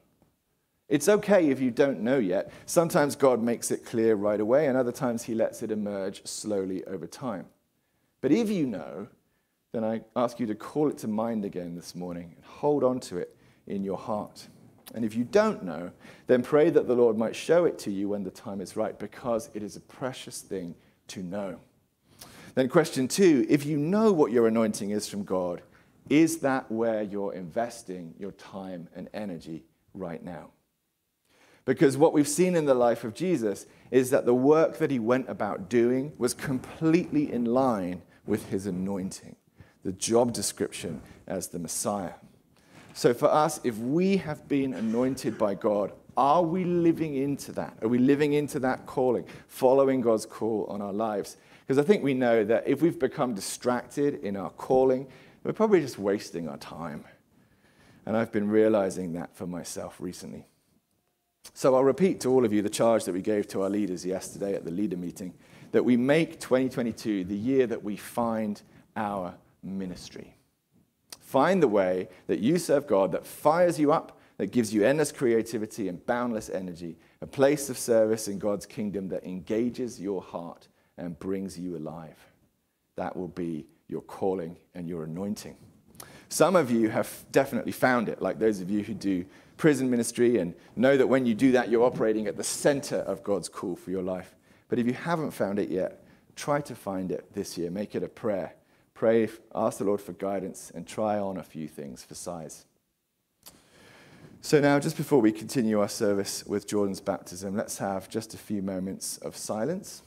It's 0.89 1.07
okay 1.07 1.51
if 1.51 1.61
you 1.61 1.71
don't 1.71 2.01
know 2.01 2.17
yet. 2.17 2.51
Sometimes 2.65 3.15
God 3.15 3.43
makes 3.43 3.71
it 3.71 3.85
clear 3.85 4.15
right 4.15 4.41
away, 4.41 4.67
and 4.67 4.79
other 4.79 4.93
times 4.93 5.25
He 5.25 5.35
lets 5.35 5.63
it 5.63 5.71
emerge 5.71 6.25
slowly 6.25 6.85
over 6.85 7.07
time. 7.07 7.45
But 8.23 8.33
if 8.33 8.49
you 8.49 8.65
know, 8.65 9.09
then 9.73 9.85
I 9.85 10.01
ask 10.17 10.41
you 10.41 10.47
to 10.47 10.55
call 10.55 10.89
it 10.89 10.97
to 11.01 11.07
mind 11.07 11.45
again 11.45 11.75
this 11.75 11.95
morning 11.95 12.33
and 12.35 12.45
hold 12.47 12.83
on 12.83 12.99
to 13.01 13.19
it 13.19 13.37
in 13.67 13.85
your 13.85 13.99
heart. 13.99 14.49
And 14.95 15.05
if 15.05 15.15
you 15.15 15.25
don't 15.25 15.63
know, 15.65 15.91
then 16.29 16.43
pray 16.43 16.71
that 16.71 16.89
the 16.89 16.95
Lord 16.95 17.19
might 17.19 17.37
show 17.37 17.67
it 17.67 17.79
to 17.81 17.91
you 17.91 18.09
when 18.09 18.25
the 18.25 18.31
time 18.31 18.63
is 18.63 18.75
right, 18.75 18.99
because 18.99 19.51
it 19.53 19.63
is 19.63 19.77
a 19.77 19.81
precious 19.81 20.41
thing 20.41 20.75
to 21.09 21.23
know. 21.23 21.61
Then, 22.57 22.71
question 22.71 23.07
two 23.07 23.47
if 23.49 23.65
you 23.65 23.77
know 23.77 24.13
what 24.13 24.33
your 24.33 24.49
anointing 24.49 24.91
is 24.91 25.09
from 25.09 25.23
God, 25.23 25.63
is 26.09 26.39
that 26.39 26.73
where 26.73 27.03
you're 27.03 27.35
investing 27.35 28.15
your 28.19 28.33
time 28.33 28.89
and 28.97 29.09
energy 29.13 29.65
right 29.93 30.25
now? 30.25 30.51
Because 31.67 31.99
what 31.99 32.15
we've 32.15 32.27
seen 32.27 32.57
in 32.57 32.65
the 32.65 32.75
life 32.75 33.05
of 33.05 33.13
Jesus 33.13 33.67
is 33.91 34.09
that 34.11 34.25
the 34.25 34.35
work 34.35 34.79
that 34.79 34.91
he 34.91 34.99
went 34.99 35.29
about 35.29 35.69
doing 35.69 36.13
was 36.17 36.33
completely 36.33 37.31
in 37.31 37.45
line 37.45 38.01
with 38.25 38.49
his 38.49 38.67
anointing, 38.67 39.37
the 39.85 39.93
job 39.93 40.33
description 40.33 41.03
as 41.27 41.49
the 41.49 41.59
Messiah. 41.59 42.15
So 42.95 43.13
for 43.13 43.31
us, 43.31 43.61
if 43.65 43.77
we 43.77 44.17
have 44.17 44.49
been 44.49 44.73
anointed 44.73 45.37
by 45.37 45.57
God, 45.57 45.93
are 46.17 46.43
we 46.43 46.65
living 46.65 47.17
into 47.17 47.53
that? 47.53 47.77
Are 47.83 47.89
we 47.89 47.99
living 47.99 48.33
into 48.33 48.59
that 48.61 48.87
calling, 48.87 49.27
following 49.49 50.01
God's 50.01 50.25
call 50.25 50.65
on 50.71 50.81
our 50.81 50.95
lives? 50.95 51.37
Because 51.67 51.83
I 51.83 51.87
think 51.87 52.05
we 52.05 52.15
know 52.15 52.45
that 52.45 52.69
if 52.69 52.81
we've 52.81 52.99
become 52.99 53.35
distracted 53.35 54.23
in 54.23 54.37
our 54.37 54.51
calling, 54.51 55.09
we're 55.43 55.53
probably 55.53 55.81
just 55.81 55.99
wasting 55.99 56.49
our 56.49 56.59
time. 56.59 57.05
And 58.05 58.17
I've 58.17 58.31
been 58.31 58.49
realizing 58.49 59.15
that 59.15 59.35
for 59.35 59.49
myself 59.49 59.97
recently. 60.01 60.47
So 61.55 61.75
I'll 61.75 61.85
repeat 61.85 62.21
to 62.21 62.31
all 62.31 62.45
of 62.45 62.53
you 62.53 62.63
the 62.63 62.69
charge 62.69 63.05
that 63.05 63.13
we 63.13 63.23
gave 63.23 63.49
to 63.49 63.63
our 63.63 63.71
leaders 63.71 64.07
yesterday 64.07 64.55
at 64.55 64.65
the 64.65 64.71
leader 64.71 64.97
meeting 64.97 65.35
that 65.73 65.85
we 65.85 65.97
make 65.97 66.39
2022 66.39 67.25
the 67.25 67.37
year 67.37 67.67
that 67.67 67.83
we 67.83 67.97
find 67.97 68.63
our 68.97 69.35
ministry. 69.63 70.37
Find 71.21 71.61
the 71.61 71.69
way 71.69 72.09
that 72.29 72.39
you 72.39 72.59
serve 72.59 72.87
God 72.87 73.11
that 73.13 73.27
fires 73.27 73.79
you 73.79 73.93
up, 73.93 74.21
that 74.39 74.53
gives 74.53 74.73
you 74.73 74.85
endless 74.85 75.11
creativity 75.11 75.89
and 75.89 76.05
boundless 76.07 76.49
energy, 76.49 76.97
a 77.21 77.27
place 77.27 77.69
of 77.69 77.77
service 77.77 78.29
in 78.29 78.39
God's 78.39 78.67
kingdom 78.67 79.09
that 79.09 79.25
engages 79.25 80.01
your 80.01 80.23
heart 80.23 80.69
and 80.99 81.19
brings 81.19 81.59
you 81.59 81.77
alive. 81.77 82.17
That 82.97 83.17
will 83.17 83.29
be 83.29 83.67
your 83.89 84.03
calling 84.03 84.57
and 84.75 84.89
your 84.89 85.05
anointing. 85.05 85.57
Some 86.29 86.57
of 86.57 86.71
you 86.71 86.89
have 86.89 87.25
definitely 87.31 87.73
found 87.73 88.09
it, 88.09 88.21
like 88.21 88.39
those 88.39 88.61
of 88.61 88.71
you 88.71 88.83
who 88.83 88.95
do 88.95 89.25
prison 89.57 89.91
ministry 89.91 90.39
and 90.39 90.55
know 90.75 90.97
that 90.97 91.07
when 91.07 91.25
you 91.25 91.35
do 91.35 91.53
that, 91.53 91.71
you're 91.71 91.85
operating 91.85 92.27
at 92.27 92.37
the 92.37 92.45
center 92.45 92.97
of 92.97 93.23
God's 93.23 93.49
call 93.49 93.77
for 93.77 93.91
your 93.91 94.03
life. 94.03 94.35
But 94.69 94.79
if 94.79 94.87
you 94.87 94.93
haven't 94.93 95.31
found 95.31 95.59
it 95.59 95.71
yet, 95.71 96.05
try 96.35 96.61
to 96.63 96.75
find 96.75 97.13
it 97.13 97.33
this 97.33 97.57
year. 97.57 97.71
Make 97.71 97.95
it 97.95 98.03
a 98.03 98.09
prayer. 98.09 98.55
Pray, 98.95 99.29
ask 99.55 99.79
the 99.79 99.85
Lord 99.85 100.01
for 100.01 100.13
guidance, 100.13 100.73
and 100.75 100.87
try 100.87 101.19
on 101.19 101.37
a 101.37 101.43
few 101.43 101.69
things 101.69 102.03
for 102.03 102.15
size. 102.15 102.65
So, 104.41 104.61
now, 104.61 104.79
just 104.79 104.97
before 104.97 105.21
we 105.21 105.33
continue 105.33 105.81
our 105.81 105.89
service 105.89 106.45
with 106.47 106.67
Jordan's 106.67 107.01
baptism, 107.01 107.57
let's 107.57 107.79
have 107.79 108.09
just 108.09 108.33
a 108.33 108.39
few 108.39 108.63
moments 108.63 109.19
of 109.19 109.37
silence 109.37 110.03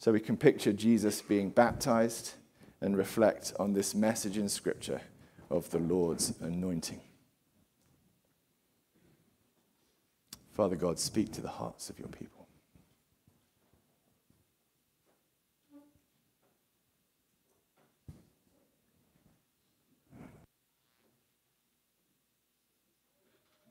so 0.00 0.12
we 0.12 0.20
can 0.20 0.36
picture 0.38 0.72
Jesus 0.72 1.20
being 1.20 1.50
baptized 1.50 2.32
and 2.80 2.96
reflect 2.96 3.52
on 3.60 3.74
this 3.74 3.94
message 3.94 4.38
in 4.38 4.48
Scripture 4.48 5.02
of 5.50 5.70
the 5.70 5.78
Lord's 5.78 6.32
anointing. 6.40 7.00
Father 10.52 10.74
God, 10.74 10.98
speak 10.98 11.32
to 11.34 11.42
the 11.42 11.48
hearts 11.48 11.90
of 11.90 11.98
your 11.98 12.08
people. 12.08 12.39